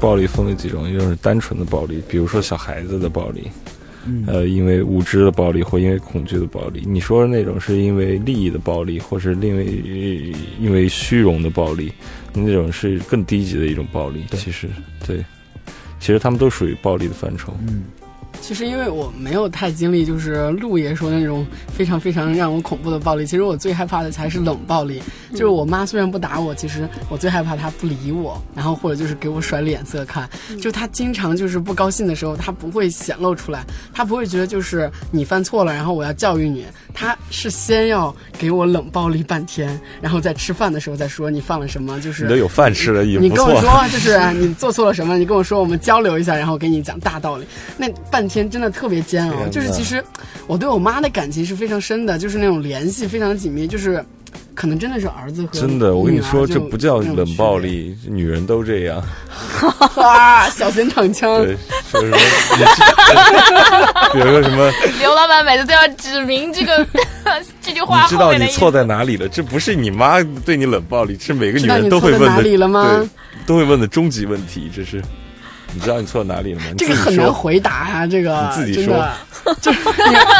[0.00, 3.50] 暴力分为几种，一种是单纯的暴力，比如说小孩子的暴力，
[4.06, 6.82] 嗯呃，因为无知的暴力或因为恐惧的暴力。
[6.86, 9.66] 你说的那种是因为利益的暴力，或是因为
[10.58, 11.92] 因为虚荣的暴力，
[12.32, 14.24] 那种是更低级的一种暴力。
[14.32, 14.68] 其实，
[15.06, 15.22] 对，
[15.98, 17.54] 其实他们都属于暴力的范畴。
[17.68, 17.84] 嗯，
[18.50, 23.24] 其实因为我没有太经历，就是陆爷说的那种非常非常让我恐怖的暴力。
[23.24, 30.28] 其实我最害怕的才是冷暴力，就是我妈虽然不打我，其实我最害怕她不理我，然后或者就是给我甩脸色看。
[30.60, 43.30] 就她经常就是不高兴的时候，她不会显露出来，她不会觉得就是你犯错了，然后我要教育你，她是先要给我冷暴力半天，然后在吃饭的时候再说你犯了什么，就是你都有饭吃了，也你。
[43.30, 47.46] 跟我说， 就是你做错了什么，你跟我说，我们交流一下，然后给你讲大道理。
[47.76, 50.04] 那半天真的特别煎熬，就是其实
[50.46, 54.04] 我对我妈的感情是非常深的，就是那种联系非常紧密，就是
[54.54, 59.02] 可能真的是儿子和真的，我跟你说，这不叫冷暴力，女人都这样。
[59.96, 61.42] 啊，小心躺枪。
[61.42, 61.56] 对，
[61.90, 62.16] 说什么？
[64.12, 64.70] 比如说什么？
[65.00, 66.86] 刘老板每次都要指明这个
[67.62, 68.32] 这句话你知道。
[68.34, 69.28] 你错在哪里了？
[69.28, 73.08] 这不是你妈对你冷暴力，是每个女人都会问的哪里了吗对，
[73.46, 74.70] 都会问的终极问题。
[74.74, 75.02] 这是，
[75.74, 76.66] 你知道你错在哪里了吗？
[76.76, 79.12] 这个很难回答呀、这个你自己真的，
[79.60, 79.78] 就是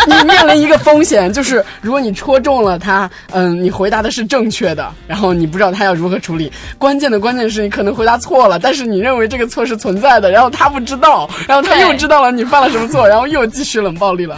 [0.07, 6.53] 你你面临一个风险，就是如果你戳中了他，嗯，你回答的是正确的，然后你不知道他要如何处理。
[6.79, 14.37] 关键的关键是你可能回答错了，但是你认为这个错是存在的，然后他不知道，然后他又知道了你犯了什么错，然后又继续冷暴力了，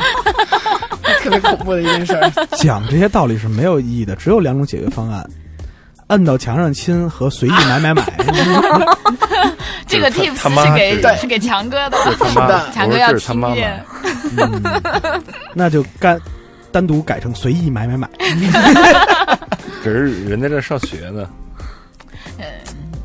[1.22, 2.30] 特别恐怖的一件事儿。
[2.56, 5.28] 讲这些道理是没有意义的，只有两种解决方案：
[6.12, 8.02] 摁到墙上亲和随意买买买。
[9.88, 12.70] 这个 tips 是给是给强哥的，他妈，的。
[12.72, 13.40] 强哥要听
[15.54, 16.20] 那就干
[16.70, 18.08] 单独改成随意买买买。
[19.82, 21.26] 只是人在这上学呢，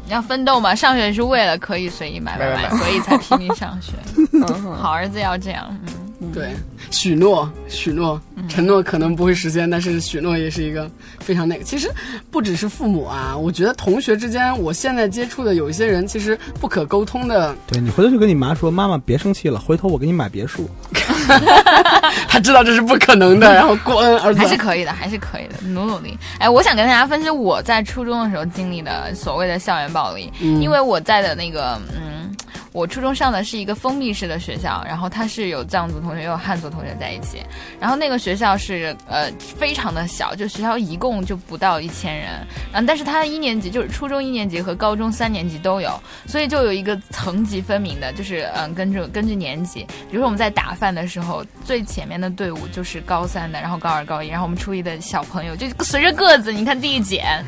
[0.09, 3.93] 要奋斗嘛，上学是为了可以随意买买买，所以才拼命上学。
[4.79, 5.93] 好儿子要这样，嗯，
[6.33, 6.49] 对，
[6.89, 11.63] 许诺，许诺，承诺可能不会实现，但是许诺也是一个非常那个。
[11.63, 11.91] 其实
[12.31, 20.67] 不只是父母啊，我觉得同学之间，我现在接触的有一些人，其实不可沟通的，对你回头就跟你妈说：“妈妈别生气了，回头我给你买别墅。
[22.27, 26.17] 他知道这是不可能的，然后过恩而还是可以的，还是可以的，努努力。
[26.39, 32.35] 哎，我想跟大家分析我在初中的时候经历的所谓的校园暴力，嗯因为我在的那个，嗯，
[32.77, 37.41] 我初中上的是一个封闭式的学校，然后它是有藏族同学，也有汉族同学在一起，
[37.79, 57.43] 然后那个学校是呃非常的小，就学校一共就不到一千人，嗯但是它一年级就是初中一年级和高中三年级都有，所以就有一个层级分明的，就是嗯根据根据年级，比如说我们在打饭的时候，最前面的队伍就是高三的，然后高二、高一，然后我们初一的小朋友就随着个子，你看递减，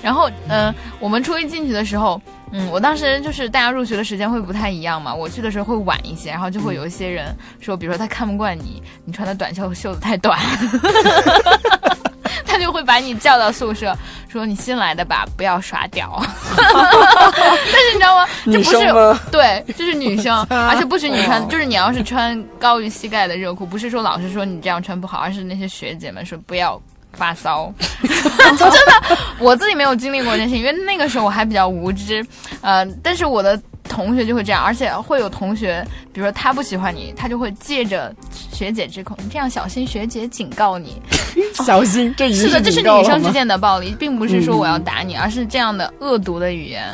[0.00, 2.18] 然后嗯、我们初一进去的时候。
[2.52, 10.38] 嗯，我当时就是大家入学的时间会不太一样嘛，我去的时候会晚一些，然后就会有一些人说，比如说他看不惯你，你穿的短袖袖子太短，
[12.44, 13.96] 他就会把你叫到宿舍，
[14.28, 16.20] 说你新来的吧，不要耍屌。
[16.56, 18.26] 但是你知道吗？
[18.44, 19.20] 这女不是？
[19.30, 26.80] 对，这是女生，而且不许你穿，就是你要是穿高于膝盖的热裤，不是说老师说你这样穿不好，而是那些学姐们说不要。
[27.12, 32.24] 发骚，就 真的我自己没有经历过这件事情，因为那个时候我还比较无知，
[32.60, 38.14] 呃，但是我的同学就会这样，而且会有同学，比如说他不喜欢你，他就会借着
[38.52, 41.02] 学姐之口，你这样小心学姐警告你，
[41.64, 46.84] 小心，这已经是的，这是女生之间的暴力，并不是说我要打你，而是这样的恶毒的语言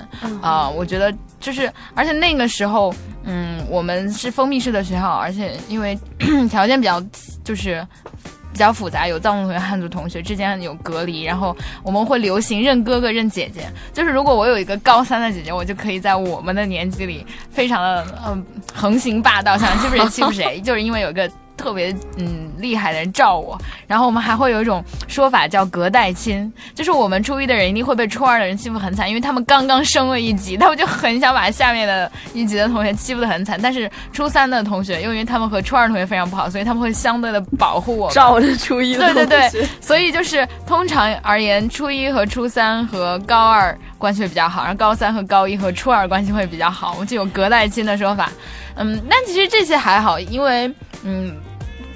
[0.40, 2.92] 啊、我觉得就是，而且那个时候，
[3.24, 5.98] 嗯，我们是封闭式的学校，而且因为
[6.50, 7.02] 条件比较
[7.44, 7.86] 就是。
[8.56, 13.70] 比较复杂，有藏族同学、汉族同学之间有隔离，然后我们会流行认哥哥、认姐姐。
[13.92, 18.42] 就是如果我有一个高三的姐姐，我就可以在我们的年级里非常的嗯、
[18.72, 23.58] 横行霸道，想欺负谁欺负谁，就是因为有一个特别嗯厉害的人罩我。
[23.86, 33.58] 然后我们还会有一种说法叫隔代亲，就是我们初一的人一定会被初二的人欺负很惨，因为他们刚刚升了一级，他们就很想把下面的一级的同学欺负的很惨。
[33.62, 38.14] 但是初三的同学，因为他们和初二同学非常不好，所以他们会相对的保护我们。
[38.14, 48.30] 照着初一的对对对，所以就是通常而言，初一和初三和高二关系会比较好，然后高三和高一和初二关系会比较好，我们就有隔代亲的说法。
[48.78, 50.70] 嗯，但其实这些还好，因为
[51.06, 51.34] 嗯。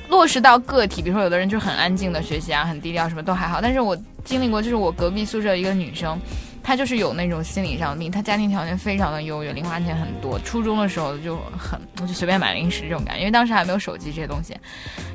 [0.08, 3.61] 落实到个体，比如说有的人就很安静的学习啊，很低调，什么都还好。
[3.61, 6.18] 但是我经历过，就是我隔壁宿舍一个女生，
[6.64, 10.36] 她就是有那种心理上的病，她家庭条件非常的优越，零花钱很多。
[10.40, 14.56] 初中的时候就很，我就随便买零食这种感觉，因为当时还没有手机这些东西。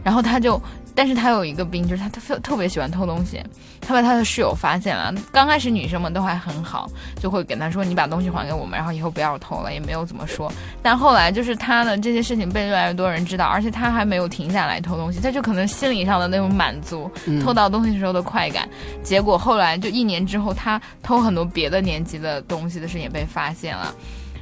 [0.02, 0.58] 然后她就
[0.96, 3.44] 但是他有一个病，就是他特特别喜欢偷东西。
[3.82, 6.90] 他被他的室友发现了，刚开始女生们都还很好，
[7.22, 10.52] 就会跟他说：“你把东西还给我们，然后以后不要偷了。”也没有怎么说。
[10.82, 17.12] 但后来就是他的这些事情被越来越多人知道，而且他还没有停下来偷东西，他就可能心理上的那种满足，
[17.44, 18.68] 偷到东西时候的快感。
[19.04, 23.94] 结果后来就一年之后，他偷很多别的年级的东西的事情也被发现了。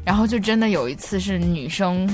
[0.05, 2.07] 然后就真的有一次是女生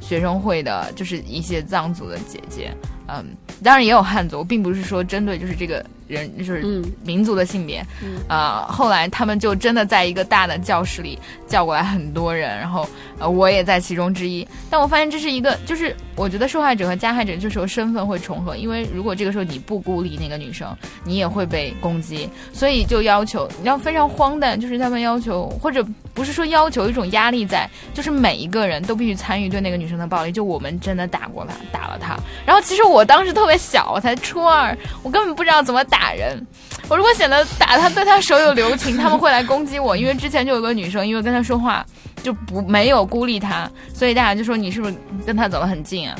[0.00, 2.74] 学生会的，就是一些藏族的姐姐，
[3.06, 3.24] 嗯，
[3.62, 7.84] 当然也有汉族，并不是说针对就是这个人就是民族的性别，
[8.28, 12.88] 呃，后来他们就真的在一个大的教室里叫过来很多人，然后
[13.18, 25.84] 呃我也在其中之一，但我发现这是一个就是我觉得受害者和加害者这时候身份会重合，因为如果这个时候你不孤立那个女生，你也会被攻击，所以就要求你要非常荒诞，就是他们要求或者。
[26.14, 30.30] 不是说要求一种压力在，就是每一个人都必须参与对那个女生的暴力。
[30.30, 32.16] 就我们真的打过她，打了她。
[32.46, 36.46] 然后其实我当时特别小，我才初二，我根本不知道怎么打人。
[36.88, 39.96] 我如果显得打他对他手有留情，他们会来攻击我。
[39.96, 41.84] 因为之前就有个女生，因为跟他说话
[42.22, 44.94] 就不没有孤立他，所以大家就说你是不是
[45.26, 46.16] 跟他走得很近啊？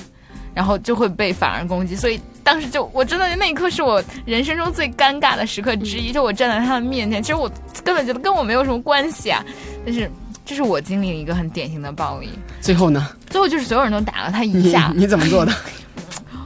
[0.55, 1.97] 然后就会被反而攻击。
[1.97, 6.13] 所以当时就我真的那一刻是我人生中最尴尬的时刻之一。
[6.13, 7.51] 就我站在他的面前，其实我
[7.83, 9.45] 根本觉得跟我没有什么关系啊。
[9.85, 10.11] 但是，
[10.47, 12.31] 这是我经历了一个很典型的暴力。
[12.61, 13.11] 最后呢？
[13.29, 14.93] 最后就是所有人都打了他一下。
[14.95, 15.53] 你怎么做的？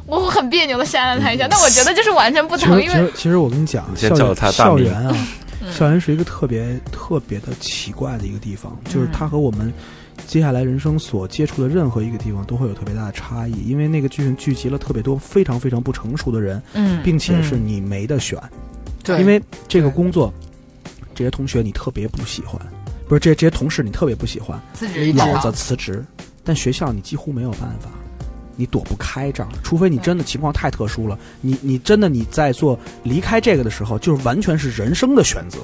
[0.09, 1.47] 我很别扭的扇了他一下。
[1.49, 5.29] 但我觉得就是完全不同，因为其实我跟你讲，校园校园啊，
[5.71, 9.73] 校园是一个特别特别的奇怪的一个地方，就是它和我们
[10.27, 18.39] 接下来人生所接触的任何一个地方都会有特别大的差异，因为那个剧情聚集了特别多非常非常不成熟的人，嗯，并且是你没得选，
[19.05, 20.33] 对，因为这个工作，
[21.15, 22.61] 这些同学你特别不喜欢。
[23.09, 24.61] 不是这这些同事你特别不喜欢，
[25.15, 26.05] 老子辞职。
[26.45, 27.89] 但学校你几乎没有办法，
[28.59, 31.19] 你躲不开这儿，除非你真的情况太特殊了。
[31.41, 35.59] 你你真的你在做离开这个的时候，就是完全是人生的选择，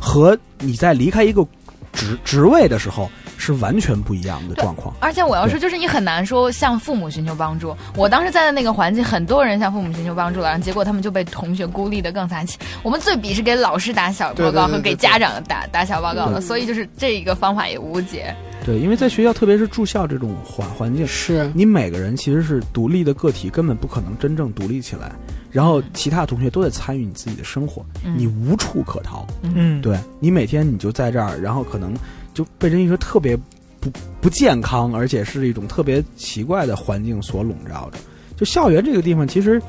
[0.00, 1.46] 和你在离开一个
[1.92, 3.08] 职职位的时候。
[3.38, 7.76] 是完全不一样的状况，而且我要说，就是你很难说向父母寻求帮助。
[7.96, 12.46] 我当时在的那个环境，很多人向父母寻求帮助了，然后结果他们就被同学孤立的更惨。
[12.84, 18.32] 我们最鄙视给老师打小报告和给家长打打小报告的，所以就是这一个方法也无解。
[18.64, 25.12] 对，因为在学校，特别是住校这种环环境，是你每个人其实是独立的个体，根本不可能真正独立起来。
[25.50, 27.84] 然后其他同学都在参与你自己的生活，
[28.16, 29.26] 你无处可逃。
[29.42, 31.94] 嗯，对你每天你就在这儿，然后可能。
[32.34, 33.36] 就被人一个特别
[33.78, 33.92] 不
[34.22, 37.98] 不健康，而且是一种特别奇怪的环境所笼罩着。
[38.38, 39.60] 就校园这个地方其实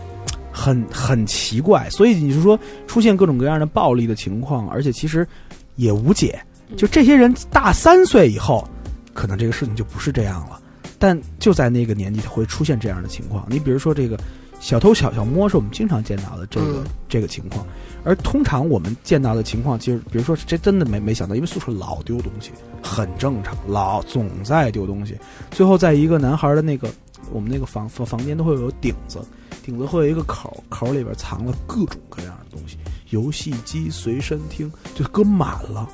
[0.50, 5.28] 很很奇怪，所以你是说出现各种各样的暴力的情况，而且其实
[5.76, 6.40] 也无解。
[6.78, 8.66] 就这些人大三岁以后，
[9.14, 10.62] 可能这个事情就不是这样了，
[11.00, 13.46] 但就在那个年纪会出现这样的情况。
[13.50, 14.20] 你比如说这个。
[14.60, 17.68] 小偷小小摸是我们经常见到的这个这个情况，
[18.06, 22.52] 而通常我们见到的情况，其实比如说这真的没没想到，因为宿舍老丢东西，
[22.82, 25.18] 很正常，老总在丢东西。
[25.52, 26.90] 最后在一个男孩的那个
[27.30, 29.20] 我们那个房房房间都会有顶子，
[29.66, 32.78] 顶子会有一个口，口里边藏了各种各样的东西，
[33.10, 35.90] 游戏机、随身听就搁满了。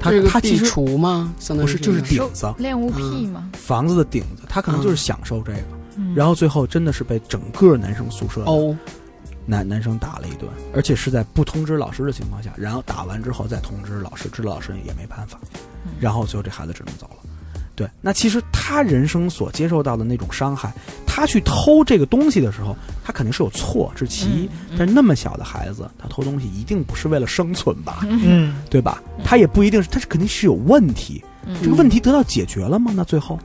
[0.00, 1.34] 他他其实厨吗？
[1.48, 3.50] 不是，就是顶子，恋物癖吗？
[3.52, 5.58] 房子的顶子，他可能就是享受这个。
[6.14, 8.76] 然后最后真的是被整个男生宿舍哦，
[9.44, 15.40] 男男生打了一顿，而且是在不通知老师的情况下，然后打完之后再通知老师，知道老师也没办法，
[15.98, 17.27] 然后最后这孩子只能走了。
[17.78, 20.72] 对，那其实他人生所接受到的那种伤害，
[21.06, 24.48] 他去偷这个东西的时候，他肯定是有错，这是其一。
[24.76, 28.00] 但是那么小的孩子，他偷东西一定不是为了生存吧？
[28.08, 29.00] 嗯， 对吧？
[29.24, 31.22] 他也不一定是，他是肯定是有问题。
[31.62, 32.92] 这个问题得到解决了吗？
[32.96, 33.38] 那最后？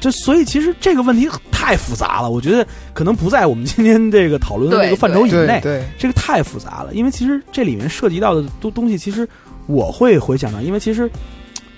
[0.00, 5.60] 就所以，其实这个问题太复杂了，我觉得可能不在我们今天这个讨论的这个范畴以内。
[5.62, 9.28] 对，这个太复杂了，因为其实这里面涉及到的东东西，其实
[9.66, 11.10] 我会回想到，因为其实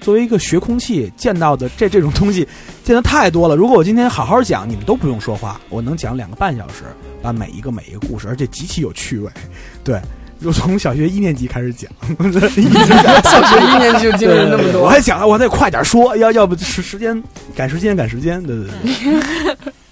[0.00, 2.46] 作为一个学空气见到的这这种东西
[2.84, 3.54] 见的太多了。
[3.56, 6.84] 如果我今天好好讲，你们都不用说话，我能讲两个半小时，
[7.22, 9.30] 把每一个每一个故事，而且极其有趣味。
[9.82, 10.00] 对。
[10.40, 11.90] 就从小学一年级开始讲，
[12.30, 17.20] 小学一年级就经历那么多，我还讲，我得快点说，要要不时时间
[17.56, 19.62] 赶时间赶时间，对对对。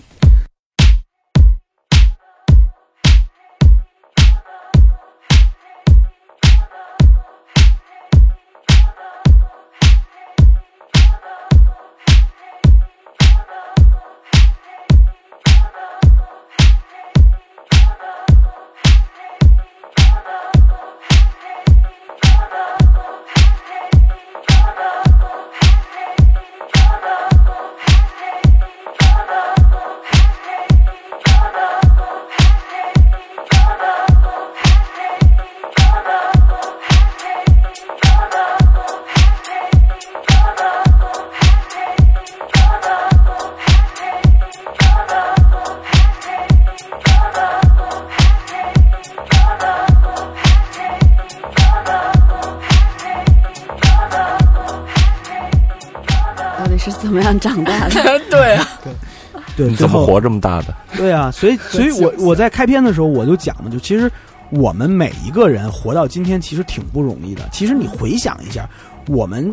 [60.07, 60.74] 活这么大的？
[60.96, 64.11] 对啊， 所以所以我我在开篇的时候我就讲嘛，就其实
[64.50, 67.42] 我们每一个人活到今天其实挺不容易的。
[67.52, 68.68] 其实你回想一下，
[69.09, 69.52] 我们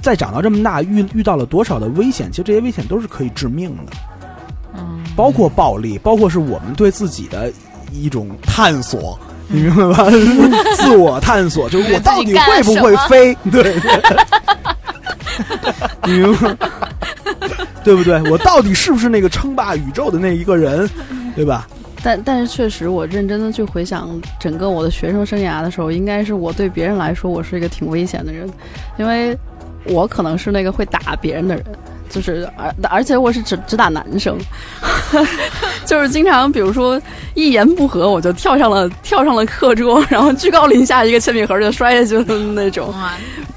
[0.00, 3.92] 在长到这么大遇遇到了多少的危险，其实这些危险都是可以致命的。
[4.76, 7.52] 嗯，包括暴力，包括是我们对自己的
[7.92, 10.10] 一种探索， 你明白吧？
[10.76, 13.34] 自我探索，就是我到底会不会飞？
[13.52, 13.76] 对，
[16.04, 16.56] 你明白？
[17.84, 18.20] 对不对？
[18.30, 20.88] 我到底是不是那个称霸宇宙的那一个人？
[21.36, 21.68] 对吧？
[22.02, 28.48] 但但是确实，我认真的去回想整个我的学生生涯的时候，应该是我对别人来说，我是一个挺危险的人，
[28.98, 29.36] 因为
[29.84, 31.64] 我可能是那个会打别人的人。
[32.14, 34.38] 就是而而且我是只只打男生，
[35.84, 37.00] 就是经常比如说
[37.34, 42.94] 一言不合我就跳上了跳上了课桌，然后居高临下一个铅笔盒就摔下去的那种。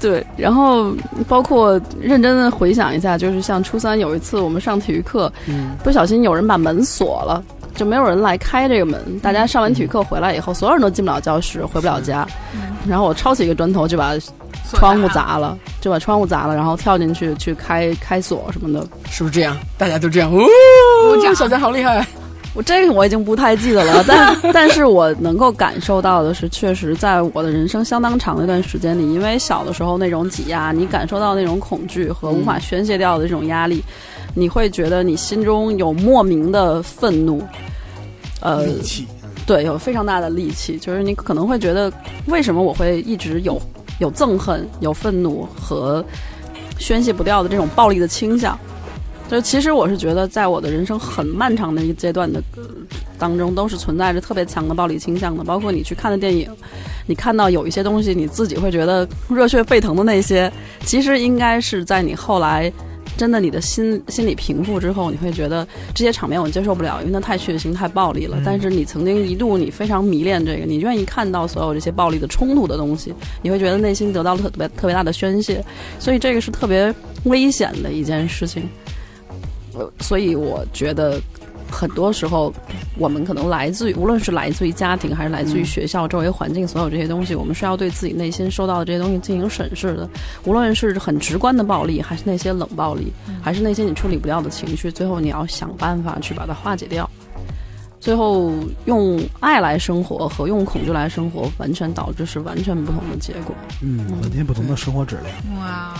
[0.00, 0.92] 对，然后
[1.28, 7.40] 包括认真的回想一下，就是像初三有一次我们上体育课，嗯不小心有人把门锁了。
[7.76, 12.26] 就没有人来开这个门，大家上完体育课回来以后，所有人都进不了教室，回不了家。
[12.88, 14.14] 然后我抄起一个砖头就把
[14.74, 15.56] 窗户砸了，
[15.88, 18.86] 就把窗户砸了，然后跳进去去开开锁什么的。
[19.10, 19.56] 是不是这样？
[19.78, 22.06] 大家都这样，哦，这小佳好厉害。
[22.54, 33.82] 我这个我已经不太记得了，但 但是我能够感受到的是，确实在我的人生相当长的一段时间里，因为小的时候那种挤压，你感受到那种恐惧和无法宣泄掉的这种压力，
[34.34, 37.40] 你会觉得你心中有莫名的愤怒，
[38.40, 39.06] 呃，戾气，
[39.46, 41.92] 对，有非常大的戾气，就是你可能会觉得，
[42.26, 43.60] 为什么我会一直有
[43.98, 46.04] 有憎恨、有愤怒和
[46.78, 48.58] 宣泄不掉的这种暴力的倾向？
[49.28, 52.42] 就其实我是觉得，在我的人生很漫长的一阶段的、
[53.18, 55.44] 当中，都是存在着特别强的暴力倾向的。
[55.44, 56.50] 包括你去看的电影，
[57.06, 60.50] 你看到有一些东西，你自己会觉得热血沸腾的那些，
[60.84, 62.72] 其实应该是在你后来。
[63.18, 68.38] 真的，你的心心理平复之后，你会觉得这些场面我接受不了，因为它太血腥、太暴力了。
[68.38, 73.12] 嗯但是你曾经一度你非常迷恋这个，你愿意看到所有这些暴力的冲突的东西，
[73.42, 75.62] 你会觉得内心得到了特别特别大的宣泄，
[75.98, 76.94] 所以这个是特别
[77.24, 78.62] 危险的一件事情。
[79.74, 81.20] 呃，所以我觉得
[81.70, 82.52] 很多时候，
[82.96, 90.08] 我们可能来自于无论是来自于家庭，还是来自于学校周围环境，所有这些东西，我们是要对自己内心受到的这些东西进行审视的。
[90.44, 93.12] 无论是很直观的暴力，还是那些冷暴力，
[93.42, 97.08] 还是那些你处理不掉的情绪，最后你要想办法去把它化解掉。
[98.00, 98.52] 最后
[98.84, 103.52] 用爱来生活和用恐惧来生活，完全导致是完全不同的结果。
[103.82, 105.58] 嗯，完全不同的生活质量。
[105.58, 105.94] 哇，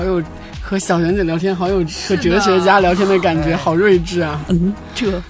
[0.00, 0.22] 好有
[0.62, 4.40] 和小圆姐聊天，好有和哲学家聊天的感觉，好睿智啊！
[4.48, 5.20] 嗯，这。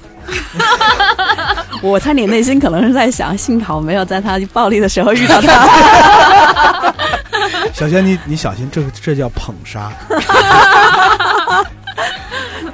[1.83, 6.95] 我猜你内心可能是在想，幸好没有在他暴力的时候遇到他。
[7.75, 9.91] 小轩，你你小心，这这叫捧杀。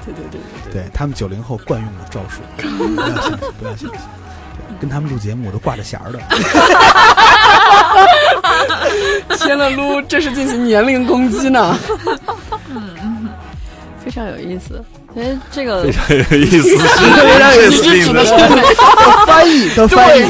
[0.05, 0.39] 对对对
[0.71, 3.99] 对他们九零后惯用的招数，不要相信，不要相信。
[4.81, 6.19] 跟他们录节目，我都挂着弦儿的。
[9.39, 11.79] 天了噜，这是进行年龄攻击呢。
[12.69, 13.29] 嗯，
[14.05, 14.83] 非常有意思。
[15.17, 17.71] 哎，这个非常有意思， 非常有意
[18.03, 18.23] 思的
[19.27, 20.23] 翻译的翻译，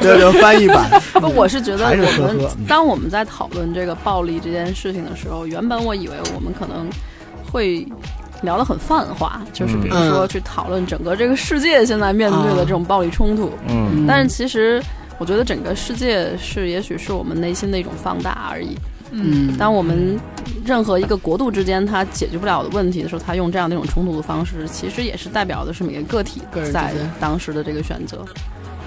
[0.00, 1.02] 对对翻译版。
[1.14, 1.94] 不， 我是觉得我
[2.26, 2.38] 们
[2.68, 6.90] 当我们在讨论这个暴力这件事情的时候，原本我以为我们可能
[7.50, 7.86] 会
[8.44, 13.50] 聊得很泛化，就是比如说嗯去讨论整个这个世界现在面对的这种暴力冲突。
[13.68, 14.82] 嗯但是其实
[15.18, 18.76] 我觉得整个世界是，也许是我们内心的一种放大而已。
[19.16, 20.18] 嗯，当我们
[20.64, 28.24] 任何一个国度之间它解决不了的问题的时候，它用这样的一种冲突的方式，其实也是代表的是每个个体个人在当时的这个选择。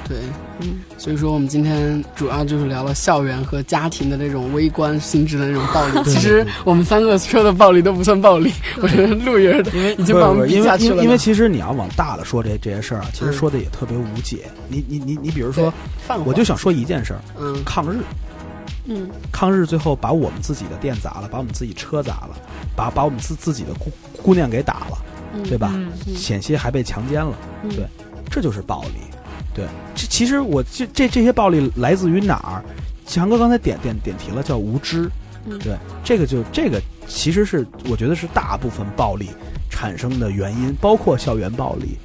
[0.07, 0.17] 对，
[0.61, 6.09] 嗯，所以说我们今天主要就是聊了校园和家庭的那种微观性质的那种暴力。
[6.09, 8.51] 其实我们三个说的暴力都不算暴力，
[8.81, 10.95] 我觉得陆爷的已经把我们逼因为下去了呢。
[10.95, 14.45] 因为因为其实你要往大了说这这些事儿啊，其实说的也特别无解。
[14.69, 15.73] 你你你你比如说，
[16.25, 17.97] 我就想说一件事儿，嗯抗日。
[18.89, 22.29] 嗯，抗日最后把我们自己的店砸了，把我们自己车砸了，
[22.73, 23.91] 把把我们自自己的姑
[24.23, 24.97] 姑娘给打了，
[25.35, 25.73] 嗯对吧？
[25.75, 27.85] 嗯险些还被强奸了，嗯对，
[28.31, 29.01] 这就是暴力。
[29.57, 32.63] 对，这其实我这这这些暴力来自于哪儿？
[33.07, 35.09] 强哥刚才点点点题了，叫无知。
[35.49, 39.29] 嗯对，这个就这个其实是我觉得是大部分暴力
[39.69, 41.97] 产生的原因，包括校园暴力，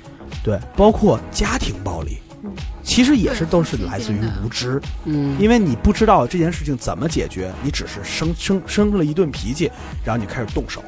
[0.44, 2.53] 对，包括家庭暴力嗯，
[2.84, 4.80] 其实也是都是来自于无知。
[5.05, 9.68] 嗯，因为你不知道这件事情怎么解决，你只是生生生了一顿脾气，
[10.05, 10.80] 然后你开始动手，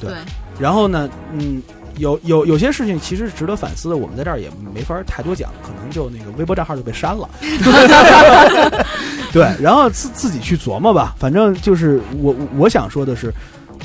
[0.00, 0.18] 对对，
[0.58, 1.62] 然后呢，嗯，
[1.98, 7.28] 有有有些事情其实是值得反思的，我们在这儿也没法太多讲，可能就那个微博账号就被删了，
[9.32, 11.14] 对，然后自自己去琢磨吧。
[11.18, 13.32] 反正就是我我想说的是，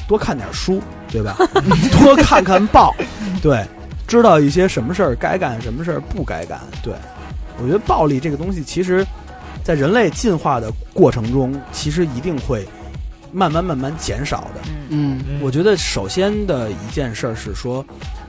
[0.07, 1.35] 多看点书，对吧？
[2.01, 2.95] 多看看报，
[3.41, 3.65] 对，
[4.07, 6.59] 知道一些什么事儿该干，什么事儿不该干。
[6.81, 6.93] 对，
[7.61, 9.05] 我觉得暴力这个东西，其实，
[9.63, 12.67] 在人类进化的过程中，其实一定会
[13.33, 14.61] 慢慢慢慢减少的。
[14.89, 17.83] 嗯我觉得首先的一件事儿是说，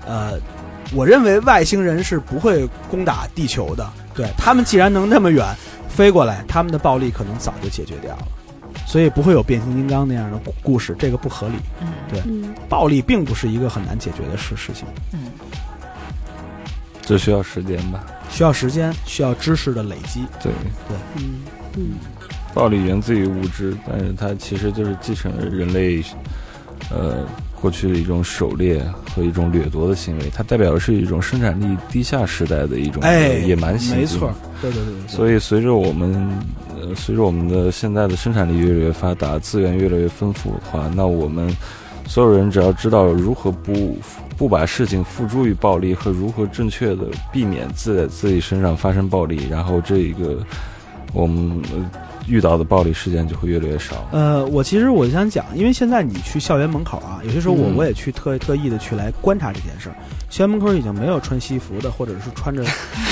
[0.06, 0.38] 呃，
[0.92, 3.88] 我认为外星人是不会攻打地球的。
[4.14, 5.44] 对他们既然能那么远
[5.88, 8.28] 飞过来，他们的暴力可能早就解决掉了，
[8.86, 11.54] 所以不会有变形金刚那样的故故事，这个不合理。
[12.08, 15.30] 对，嗯暴力并不是一个很难解决的事事情，嗯
[17.02, 18.04] 这需要时间吧？
[18.30, 20.24] 需要时间，需要知识的累积。
[20.42, 20.52] 对，
[21.16, 21.42] 嗯
[21.76, 21.88] 嗯
[22.54, 26.02] 暴力源自于无知，但是它其实就是继承了人类，
[26.90, 27.26] 呃，
[27.60, 28.80] 过去的一种狩猎
[29.12, 34.02] 和一种掠夺的行为，它代表的是一种生产力低下时代的一种哎，野蛮行为。
[34.02, 34.32] 没错，
[34.62, 35.08] 对对对对。
[35.08, 36.14] 所以随着我们，
[36.80, 41.54] 呃，随着我们的现在的生产力越来越发达，资源越来越丰富的话，那我们
[42.06, 43.98] 所有人只要知道如何不
[44.36, 50.38] 不把事情付诸于暴力和如何正确的避免自在自己身上发生暴力，然后这一个
[51.12, 51.90] 我们、呃
[52.26, 54.08] 遇到的暴力事件就会越来越少。
[54.12, 59.96] 呃，我其实我想讲，因为现在你去校园门口啊，有些时候我、嗯我也去特特意的去来观察这件事儿。
[60.30, 62.64] 校园门口已经没有穿西服的，或者是穿着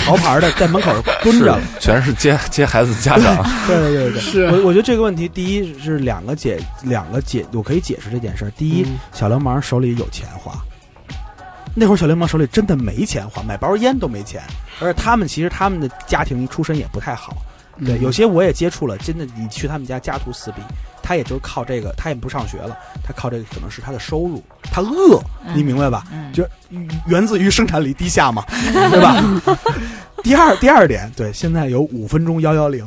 [0.04, 0.92] 潮牌的在门口
[1.22, 1.60] 蹲着了。
[1.80, 8.50] 全是接接孩子家长， 对对对对，是我我觉得这个问题，第一是两个解两个解，我可以解释这件事儿。
[8.52, 10.52] 第一，嗯小流氓手里有钱花，
[11.74, 14.42] 那会儿小流氓手里真的没钱花，买包烟都没钱，
[14.80, 17.36] 而且他们其实他们的家庭出身也不太好。
[17.84, 20.60] 对，有些我也接触了，真的，你去他们家家徒四壁，
[21.02, 25.20] 他也就是靠这个，他也不上学了，他靠这个可能是他的收入，他饿，
[25.54, 26.04] 你明白吧？
[26.12, 26.46] 嗯就
[27.06, 29.56] 源自于生产力低下嘛，对吧？
[30.22, 32.84] 第二第二点，对，现在有五分钟幺幺零，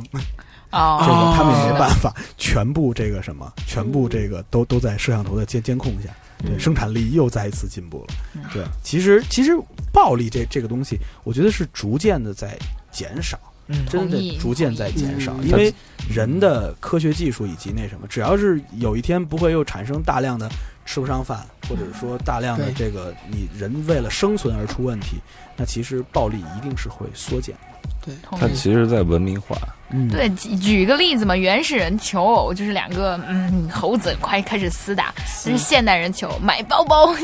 [0.70, 6.08] 哦， 这个他们也哦没办法，全部这个什么，全部这个都都在摄像头的监监控下，
[6.38, 8.42] 对，嗯生产力又再一次进步了嗯。
[8.52, 9.52] 对，其实其实
[9.92, 12.56] 暴力这这个东西，我觉得是逐渐的在
[12.90, 13.38] 减少。
[13.68, 15.72] 嗯真的逐渐在减少，因为
[16.08, 20.48] 人的科学技术以及那什么，只要是有一天不会又产生大量的
[20.84, 25.16] 吃不上饭，或者说大量的这个你人为了生存而出问题，
[25.56, 27.75] 那其实暴力一定是会缩减的。
[28.22, 28.40] 同意。
[28.40, 29.56] 它其实在文明化。
[29.90, 37.14] 嗯，对，举举一个例子嘛，原始人求偶就是两个嗯猴子快开始厮打，但是现代人求偶买包包，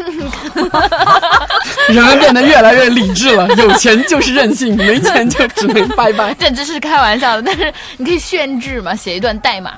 [1.89, 6.33] 人们变得越来越理智了，有钱就是任性，没钱就只能拜拜。
[6.35, 9.73] 这只是开玩笑的，但是你可以炫智嘛，写一段代码。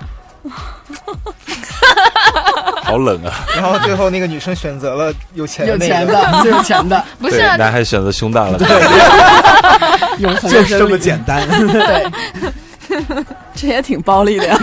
[2.83, 3.33] 好冷啊！
[3.57, 8.59] 然后最后那个女生选择了有钱的那个，钱的，最有钱的，对， 不是啊，男孩选择胸大了。
[10.19, 11.49] 有很就是这么简单。
[11.49, 12.07] 对，
[13.55, 14.59] 这也挺暴力的呀。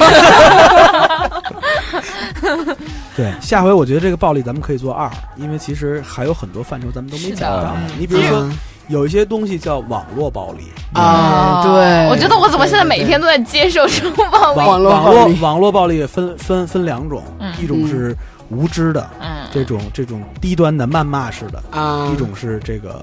[3.15, 7.89] 对，下回我觉得这个暴力咱们可以做二，因为其实还有很多范畴咱们都没讲到嗯。
[7.97, 8.49] 你比如说，
[8.91, 14.57] 有一些东西叫网络暴力，啊，对，我觉得我怎么现在每天都在接受这种暴力？
[14.59, 15.33] 网络网暴力。
[15.33, 17.51] 络网络暴力分分分两种，嗯。
[17.61, 18.15] 一种是
[18.49, 23.01] 无知的，嗯，这种这种低端的谩骂式的，啊，一种是这个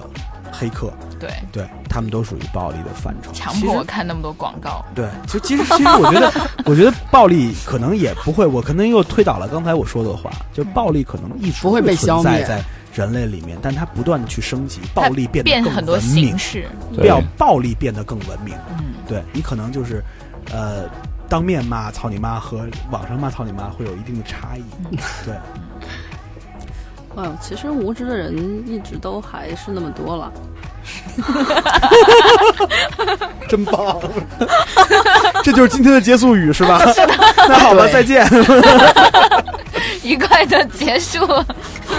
[0.51, 3.31] 黑客，对，对他们都属于暴力的范畴。
[3.33, 4.83] 强迫我看那么多广告。
[4.93, 6.31] 对，其实其实其实我觉得，
[6.65, 12.23] 我觉得暴力可能也不会，我可能又推倒了刚才我说的话，就暴力可能一直不会被消灭。
[12.23, 12.63] 存在在
[12.93, 16.67] 人类里面，但它不断的去升级，暴力变得更变很多文明形，式，
[17.03, 18.55] 要暴力变得更文明。
[18.77, 20.03] 嗯，对你可能就是，
[20.51, 20.83] 呃，
[21.27, 24.63] 当面骂操你妈和网上骂操你妈会有一定的差异。
[25.25, 25.35] 对，
[27.15, 28.35] 嗯，其实无知的人
[28.67, 30.31] 一直都还是那么多了。
[33.47, 33.99] 真棒！
[35.43, 36.81] 这就是今天的结束语是吧？
[37.47, 38.25] 那好吧，再见。
[40.03, 41.19] 愉快的结束。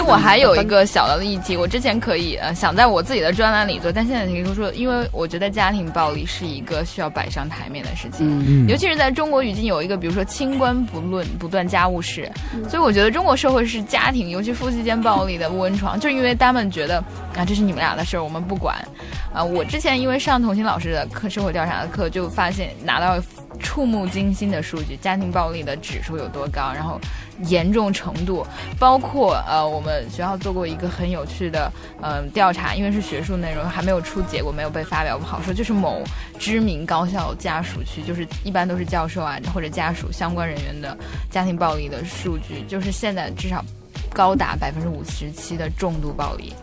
[0.01, 8.27] 其实我还有一个小的议题，我之前可以呃想在我自己的专栏里做，但现在可以说，因为我觉得家庭暴力是一个需要摆上台面的事情。
[8.47, 12.27] 嗯，尤其是在中国语境有一个，比如说清官不论不断家务事，
[12.67, 16.97] 所以我觉得中国社会是家庭，尤其夫妻间暴力的温床，就是因为他们觉得
[17.35, 18.75] 啊这是你们俩的事儿，我们不管。
[19.31, 23.23] 啊，我之前因为上童心老师的课，社会调查的课，就发现拿到
[23.59, 26.99] 触目惊心的数据，家庭暴力的指数有多高，然后
[27.45, 28.45] 严重程度，
[28.79, 31.71] 包括呃，我们学校做过一个很有趣的
[32.01, 35.53] 嗯调查，因为是学术内容，还没有出结果，没有被发表，不好说。
[35.53, 36.01] 就是某
[36.39, 40.97] 知名高校家属区，就是一般都是教授啊或者家属相关人员的
[41.29, 43.63] 家庭暴力的数据，就是现在至少
[44.13, 46.53] 高达百分之五十七的重度暴力。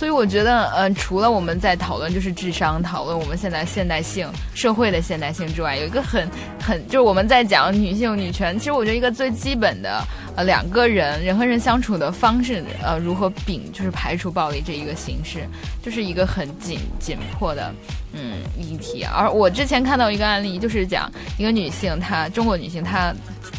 [0.00, 6.26] 所以我觉得，呃，除了我们在讨论就是智商，讨论我们现在现代性社会的现代性之外，有一个很
[6.58, 10.02] 很就是我们在讲女性女权，其实我觉得一个最基本的，
[10.36, 15.46] 呃两个人人和人相处的方式，呃如何摒就是排除暴力这一个形式，
[15.82, 17.70] 就是一个很紧紧迫的
[18.14, 19.04] 嗯议题。
[19.04, 23.14] 而我之前看到一个案例，就是讲一个女性，她中国女性，她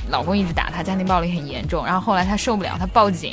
[0.09, 3.31] 老公一直打她，家庭暴力很严重，然后后来她受不了，她报警。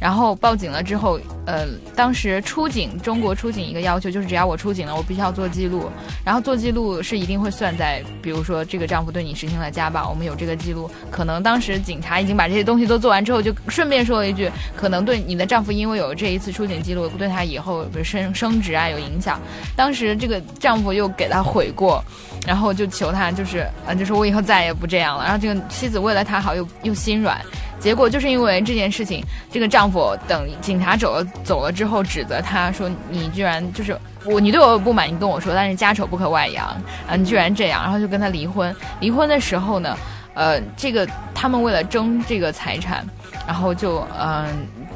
[0.00, 5.90] 然后报警了之后，呃，当时出警，中国出警一个要求就是，只要我出警了，我必须要做记录。
[6.24, 10.90] 然后做记录是一定会算在，比如说这个丈夫对你实行了家暴，我们有这个记录。
[11.10, 19.38] 可能当时警察已经把这些东西都做完之后，就顺便说了一句，可能对你的丈夫因为有这一次出警记录，对他以后比如升升职啊有影响。
[19.76, 22.02] 当时这个丈夫又给他悔过，
[22.46, 25.24] 然后就求他就是，呃，就说我以后再也不这样了。
[25.24, 27.38] 然后这个妻子为了他好又又心软。
[27.80, 36.66] 结果就是因为这件事情，这个丈夫等警察走了走了之后，指责他说：“你居然就是我，你对我不满，你跟我说，但是家丑不可外扬
[37.08, 38.74] 啊，你居然这样。”然后就跟他离婚。
[39.00, 39.96] 离婚的时候呢，
[40.34, 43.04] 呃，这个他们为了争这个财产，
[43.46, 44.46] 然后就嗯、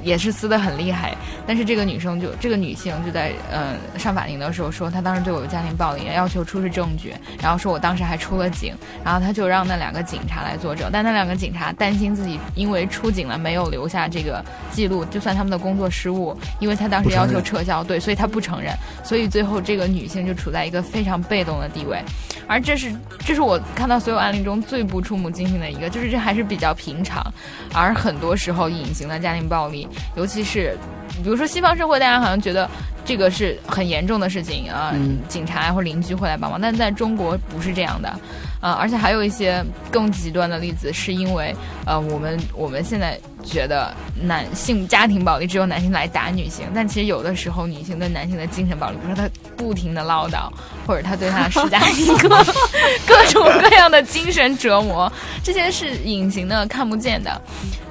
[0.05, 1.15] 也是撕得很厉害。
[1.47, 8.75] 但是这个女生就这个女性就在呃、上法庭的时候说，她当时对我有家庭暴力，要求出示证据，然后说我当时还出了警，
[9.05, 22.03] 然后她就让那两个警察来作证，但那两个警察担心自己因为出警了没有留下这个记录，就算他们的工作失误，因为他当时要求撤销，对，所以他不承认，所以最后这个女性就处在一个非常被动的地位，
[22.47, 22.95] 而这是
[23.25, 27.25] 这是我看到所有案例中最不触目惊心的一个，就是这还是比较平常，
[27.73, 30.77] 而很多时候隐形的家庭暴力，尤其是
[31.23, 32.69] 比如说西方社会，大家好像觉得
[33.05, 38.09] 这个是很严重的事情啊，嗯警察或邻居会来帮忙，但在中国不是这样的，
[38.61, 43.93] 啊，而且还有一些更极端的例子，是因为呃，我们我们现在觉得
[44.23, 50.51] 男性家庭暴力只有男性来打女性，但其实有的时候女性对男性的精神暴力，比如说他不停的唠叨，
[50.87, 52.29] 或者他对他施加一个
[53.07, 55.11] 各种各样的精神折磨，
[55.43, 57.41] 这些是隐形的、看不见的。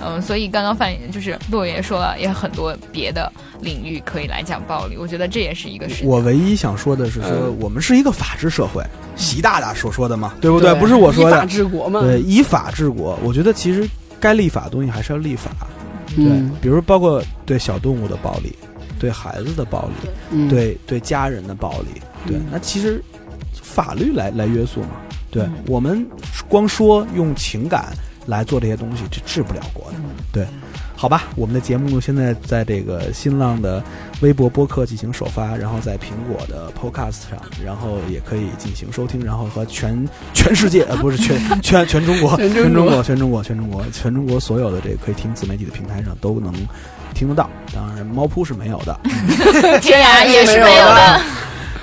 [0.06, 3.32] 嗯，所以刚刚范就是洛爷说了，也很多别的
[3.62, 6.04] 领域可以来讲暴力，我觉得这也是一个事。
[6.06, 8.84] 我唯一想说的是说，嗯我们是一个法治社会，
[9.16, 10.74] 习大大所说的嘛，对不对？
[10.76, 12.02] 不是我说依法的，治国嘛。
[12.02, 13.18] 对，以法治国。
[13.24, 13.88] 我觉得其实
[14.20, 15.52] 该立法的东西还是要立法，
[16.16, 18.54] 对，嗯比如包括对小动物的暴力，
[19.04, 21.88] 对孩子的暴力，嗯，对对家人的暴力，
[22.26, 23.04] 对嗯，那其实
[23.62, 24.92] 法律来来约束嘛。
[25.30, 26.08] 对、嗯我们
[26.48, 27.92] 光说用情感
[28.26, 29.98] 来做这些东西，这治不了国的。
[30.32, 30.48] 对，
[30.96, 33.84] 好吧，我们的节目现在在这个新浪的
[34.22, 46.54] 微博播客进行首发，然后在苹果的 Podcast 上，然后也可以进行收听，然后和全全世界呃不是全全全中国全中国全中国全中国全中国所有的这个可以听自媒体的平台上都能
[47.14, 47.50] 听得到。
[47.74, 49.00] 当然，猫扑是没有的。
[49.82, 51.22] 天涯也是没有的。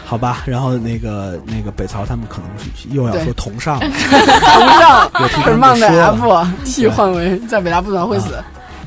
[0.05, 8.35] 好吧，然后那个那个北曹他们可能是又要说同上了，同上我替他们很棒的说了 F 替换为在北大不短会死。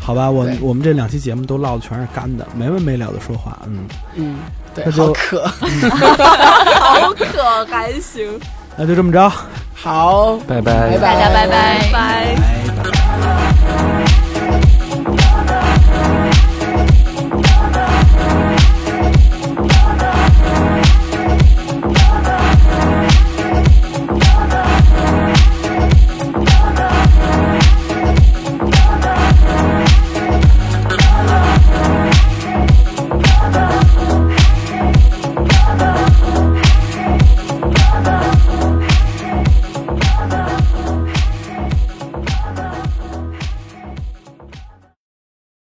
[0.01, 3.85] 好吧，我我们这两期节目都唠的全是干的，没完没了的说话，嗯，
[4.15, 4.35] 嗯，
[4.75, 5.47] 对，那就好渴。
[5.47, 8.27] 好渴还行。
[8.75, 9.31] 那就这么着，
[9.73, 11.89] 好，拜拜拜大家拜拜。
[11.89, 12.35] 拜。
[12.35, 12.62] 拜。